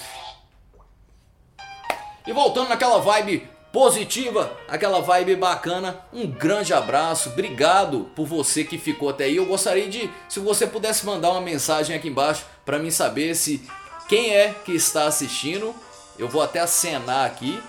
E 2.26 2.34
voltando 2.34 2.70
naquela 2.70 3.00
vibe 3.00 3.55
positiva, 3.76 4.58
aquela 4.70 5.02
vibe 5.02 5.36
bacana, 5.36 6.00
um 6.14 6.26
grande 6.26 6.74
abraço, 6.74 7.32
obrigado 7.32 8.10
por 8.16 8.26
você 8.26 8.64
que 8.64 8.78
ficou 8.78 9.10
até 9.10 9.26
aí. 9.26 9.36
Eu 9.36 9.46
gostaria 9.46 9.90
de, 9.90 10.10
se 10.30 10.40
você 10.40 10.66
pudesse 10.66 11.06
mandar 11.06 11.32
uma 11.32 11.42
mensagem 11.42 11.94
aqui 11.94 12.08
embaixo 12.08 12.46
para 12.66 12.80
mim 12.80 12.90
saber 12.90 13.36
se 13.36 13.62
quem 14.08 14.34
é 14.34 14.56
que 14.64 14.72
está 14.72 15.08
assistindo. 15.08 15.76
Eu 16.18 16.30
vou 16.30 16.42
até 16.42 16.62
acenar 16.62 17.26
aqui. 17.26 17.62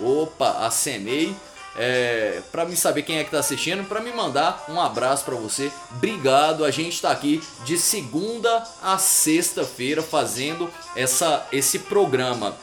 Opa, 0.00 0.66
acenei 0.66 1.32
é, 1.76 2.42
para 2.50 2.64
me 2.64 2.76
saber 2.76 3.02
quem 3.02 3.18
é 3.18 3.20
que 3.20 3.28
está 3.28 3.38
assistindo, 3.38 3.86
para 3.86 4.00
me 4.00 4.10
mandar 4.10 4.64
um 4.68 4.80
abraço 4.80 5.24
para 5.24 5.36
você. 5.36 5.70
Obrigado. 5.92 6.64
A 6.64 6.72
gente 6.72 6.94
está 6.94 7.12
aqui 7.12 7.40
de 7.64 7.78
segunda 7.78 8.64
a 8.82 8.98
sexta-feira 8.98 10.02
fazendo 10.02 10.68
essa 10.96 11.46
esse 11.52 11.78
programa. 11.78 12.56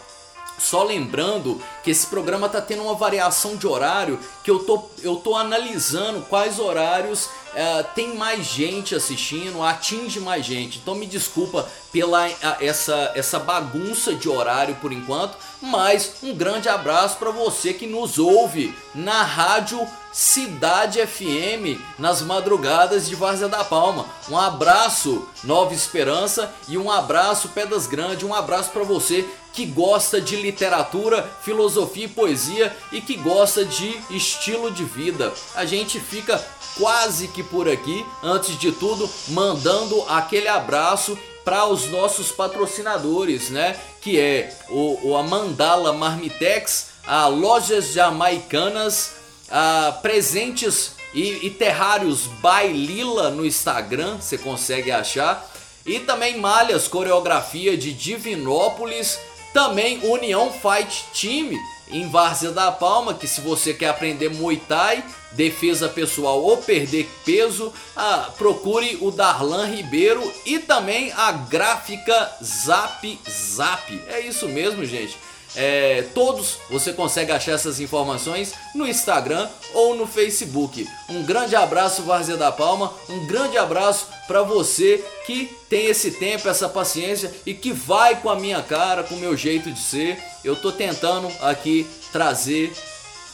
Só 0.60 0.84
lembrando 0.84 1.62
que 1.84 1.91
esse 1.91 2.06
programa 2.08 2.48
está 2.48 2.62
tendo 2.62 2.84
uma 2.84 2.95
variação 2.95 3.56
de 3.56 3.65
horário 3.65 4.19
que 4.43 4.52
eu 4.52 4.60
tô, 4.60 4.84
eu 5.02 5.15
tô 5.15 5.36
analisando 5.36 6.22
quais 6.30 6.60
horários 6.60 7.30
é, 7.54 7.84
tem 7.84 8.15
mais 8.15 8.45
gente 8.45 8.93
assistindo, 8.93 9.63
atinge 9.63 10.19
mais 10.19 10.45
gente. 10.45 10.78
Então 10.80 10.95
me 10.95 11.06
desculpa 11.06 11.67
pela 11.91 12.30
essa, 12.60 13.12
essa 13.15 13.39
bagunça 13.39 14.13
de 14.13 14.30
horário 14.30 14.76
por 14.76 14.91
enquanto, 14.91 15.38
mas 15.62 16.15
um 16.22 16.34
grande 16.36 16.69
abraço 16.69 17.17
para 17.17 17.32
você 17.32 17.74
que 17.74 17.88
nos 17.88 18.19
ouve 18.19 18.76
na 18.93 19.24
rádio 19.24 19.88
Cidade 20.12 21.06
FM 21.06 21.80
nas 22.00 22.22
madrugadas 22.24 23.08
de 23.08 23.15
Várzea 23.15 23.48
da 23.48 23.63
Palma. 23.63 24.08
Um 24.28 24.38
abraço 24.38 25.28
Nova 25.43 25.74
Esperança 25.74 26.52
e 26.67 26.78
um 26.78 26.89
abraço 26.91 27.50
Pedras 27.50 27.86
Grandes, 27.86 28.24
um 28.24 28.34
abraço 28.34 28.72
para 28.72 28.84
você 28.84 29.28
que 29.53 29.65
gosta 29.65 30.21
de 30.21 30.35
literatura, 30.35 31.29
filosofia 31.41 32.05
e 32.05 32.09
poesia 32.09 32.75
e 32.91 33.01
que 33.01 33.15
gosta 33.15 33.65
de 33.65 33.99
estilo 34.09 34.71
de 34.71 34.83
vida. 34.83 35.33
A 35.55 35.65
gente 35.65 35.99
fica 35.99 36.43
quase 36.77 37.27
que 37.27 37.43
por 37.43 37.67
aqui. 37.67 38.05
Antes 38.23 38.57
de 38.57 38.71
tudo, 38.71 39.09
mandando 39.29 40.01
aquele 40.07 40.47
abraço 40.47 41.17
para 41.43 41.65
os 41.65 41.89
nossos 41.89 42.31
patrocinadores, 42.31 43.49
né? 43.49 43.75
Que 44.01 44.19
é 44.19 44.55
o, 44.69 45.15
a 45.15 45.23
Mandala 45.23 45.91
Marmitex, 45.91 46.88
a 47.05 47.27
Lojas 47.27 47.91
Jamaicanas, 47.91 49.15
a 49.49 49.97
Presentes 50.01 50.91
e, 51.13 51.47
e 51.47 51.49
Terrários 51.49 52.27
Bailila 52.41 53.29
no 53.29 53.45
Instagram, 53.45 54.17
você 54.17 54.38
consegue 54.38 54.91
achar. 54.91 55.49
E 55.85 55.99
também 56.01 56.38
Malhas 56.38 56.88
Coreografia 56.88 57.75
de 57.75 57.93
Divinópolis, 57.93 59.17
também 59.53 59.99
União 60.03 60.51
Fight 60.51 61.05
Team 61.13 61.57
em 61.91 62.07
Várzea 62.07 62.51
da 62.51 62.71
Palma, 62.71 63.13
que 63.13 63.27
se 63.27 63.41
você 63.41 63.73
quer 63.73 63.89
aprender 63.89 64.29
Muay 64.29 64.57
Thai, 64.57 65.03
defesa 65.31 65.89
pessoal 65.89 66.41
ou 66.41 66.57
perder 66.57 67.09
peso, 67.25 67.73
ah, 67.95 68.29
procure 68.38 68.97
o 69.01 69.12
Darlan 69.12 69.65
Ribeiro 69.65 70.31
e 70.45 70.59
também 70.59 71.12
a 71.13 71.31
gráfica 71.31 72.31
Zap 72.43 73.19
Zap. 73.27 74.03
É 74.07 74.19
isso 74.19 74.47
mesmo, 74.47 74.85
gente. 74.85 75.17
É, 75.55 76.03
todos 76.13 76.57
você 76.69 76.93
consegue 76.93 77.31
achar 77.31 77.53
essas 77.53 77.79
informações 77.79 78.53
no 78.75 78.88
Instagram 78.88 79.49
ou 79.73 79.95
no 79.95 80.05
Facebook. 80.05 80.88
Um 81.09 81.23
grande 81.23 81.55
abraço, 81.55 82.03
Várzea 82.03 82.38
da 82.38 82.51
Palma. 82.51 82.93
Um 83.09 83.25
grande 83.25 83.57
abraço 83.57 84.07
para 84.27 84.43
você 84.43 85.03
que 85.25 85.45
tem 85.69 85.88
esse 85.88 86.12
tempo, 86.12 86.47
essa 86.47 86.69
paciência 86.69 87.33
e 87.45 87.53
que 87.53 87.71
vai 87.71 88.21
com 88.21 88.29
a 88.29 88.35
minha 88.35 88.62
cara, 88.62 89.03
com 89.03 89.15
o 89.15 89.19
meu 89.19 89.35
jeito 89.35 89.71
de 89.71 89.79
ser. 89.79 90.21
Eu 90.43 90.55
tô 90.55 90.71
tentando 90.71 91.27
aqui 91.41 91.88
trazer 92.12 92.71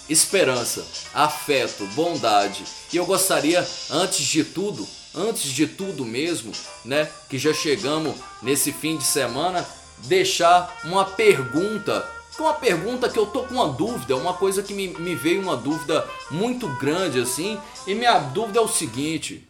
esperança, 0.09 0.85
afeto, 1.13 1.85
bondade. 1.87 2.63
E 2.91 2.97
eu 2.97 3.05
gostaria, 3.05 3.67
antes 3.89 4.25
de 4.25 4.43
tudo, 4.43 4.87
antes 5.13 5.49
de 5.49 5.67
tudo 5.67 6.05
mesmo, 6.05 6.51
né, 6.83 7.09
que 7.29 7.37
já 7.37 7.53
chegamos 7.53 8.15
nesse 8.41 8.71
fim 8.71 8.97
de 8.97 9.03
semana, 9.03 9.65
deixar 9.99 10.75
uma 10.83 11.05
pergunta. 11.05 12.07
Uma 12.37 12.53
pergunta 12.53 13.09
que 13.09 13.17
eu 13.17 13.25
tô 13.25 13.43
com 13.43 13.53
uma 13.53 13.69
dúvida, 13.69 14.15
uma 14.17 14.33
coisa 14.33 14.61
que 14.61 14.73
me, 14.73 14.89
me 14.89 15.15
veio 15.15 15.41
uma 15.41 15.55
dúvida 15.55 16.05
muito 16.29 16.67
grande 16.75 17.19
assim. 17.19 17.57
E 17.87 17.95
minha 17.95 18.19
dúvida 18.19 18.59
é 18.59 18.61
o 18.61 18.67
seguinte: 18.67 19.47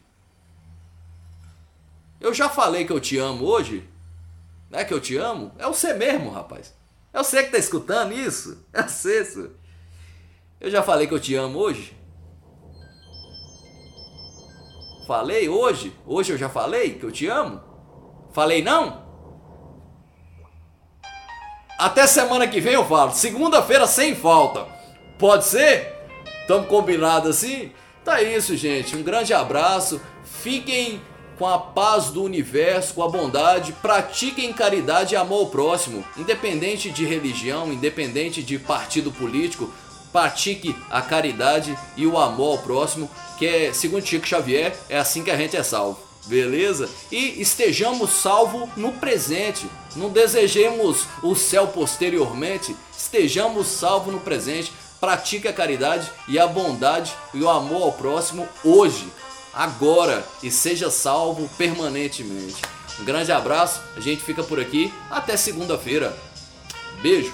Eu 2.21 2.33
já 2.33 2.47
falei 2.47 2.85
que 2.85 2.93
eu 2.93 2.99
te 2.99 3.17
amo 3.17 3.45
hoje? 3.45 3.89
Não 4.69 4.79
é 4.79 4.85
que 4.85 4.93
eu 4.93 4.99
te 4.99 5.17
amo? 5.17 5.51
É 5.57 5.65
você 5.65 5.93
mesmo, 5.93 6.29
rapaz. 6.29 6.73
É 7.11 7.17
você 7.17 7.43
que 7.43 7.51
tá 7.51 7.57
escutando 7.57 8.13
isso? 8.13 8.63
É 8.73 8.83
você, 8.83 9.21
isso. 9.21 9.49
Eu 10.59 10.69
já 10.69 10.83
falei 10.83 11.07
que 11.07 11.13
eu 11.13 11.19
te 11.19 11.33
amo 11.35 11.57
hoje? 11.59 11.95
Falei 15.07 15.47
hoje? 15.47 15.95
Hoje 16.05 16.33
eu 16.33 16.37
já 16.37 16.49
falei 16.49 16.95
que 16.95 17.05
eu 17.05 17.11
te 17.11 17.27
amo? 17.27 17.61
Falei 18.33 18.63
não? 18.63 19.04
Até 21.85 22.07
semana 22.07 22.47
que 22.47 22.59
vem 22.59 22.73
eu 22.73 22.83
falo. 22.83 23.13
Segunda-feira 23.13 23.85
sem 23.85 24.15
falta. 24.15 24.65
Pode 25.19 25.45
ser? 25.45 25.93
Tamo 26.47 26.65
combinado 26.65 27.29
assim? 27.29 27.71
Tá 28.03 28.23
isso, 28.23 28.57
gente. 28.57 28.95
Um 28.95 29.03
grande 29.03 29.35
abraço. 29.35 30.01
Fiquem 30.41 30.99
com 31.37 31.45
a 31.45 31.59
paz 31.59 32.05
do 32.05 32.23
universo, 32.23 32.95
com 32.95 33.03
a 33.03 33.07
bondade, 33.07 33.71
pratiquem 33.83 34.51
caridade 34.51 35.13
e 35.13 35.15
amor 35.15 35.41
ao 35.41 35.45
próximo, 35.45 36.03
independente 36.17 36.89
de 36.89 37.05
religião, 37.05 37.71
independente 37.71 38.41
de 38.41 38.57
partido 38.57 39.11
político, 39.11 39.71
pratique 40.11 40.75
a 40.89 41.03
caridade 41.03 41.77
e 41.95 42.07
o 42.07 42.17
amor 42.17 42.57
ao 42.57 42.63
próximo, 42.63 43.07
que 43.37 43.45
é, 43.45 43.71
segundo 43.71 44.03
Chico 44.03 44.25
Xavier, 44.25 44.75
é 44.89 44.97
assim 44.97 45.23
que 45.23 45.29
a 45.29 45.37
gente 45.37 45.55
é 45.55 45.61
salvo. 45.61 46.04
Beleza? 46.25 46.89
E 47.11 47.41
estejamos 47.41 48.09
salvos 48.11 48.69
no 48.75 48.93
presente. 48.93 49.67
Não 49.95 50.09
desejemos 50.09 51.05
o 51.21 51.35
céu 51.35 51.67
posteriormente. 51.67 52.75
Estejamos 52.97 53.67
salvos 53.67 54.13
no 54.13 54.19
presente. 54.19 54.71
Pratique 54.99 55.47
a 55.47 55.53
caridade 55.53 56.11
e 56.27 56.39
a 56.39 56.47
bondade 56.47 57.13
e 57.33 57.41
o 57.41 57.49
amor 57.49 57.83
ao 57.83 57.91
próximo 57.91 58.47
hoje, 58.63 59.07
agora 59.53 60.25
e 60.41 60.49
seja 60.49 60.89
salvo 60.89 61.49
permanentemente. 61.57 62.61
Um 62.99 63.03
grande 63.03 63.31
abraço, 63.31 63.81
a 63.95 63.99
gente 63.99 64.23
fica 64.23 64.41
por 64.41 64.59
aqui. 64.59 64.91
Até 65.11 65.35
segunda-feira. 65.37 66.17
Beijo. 67.01 67.33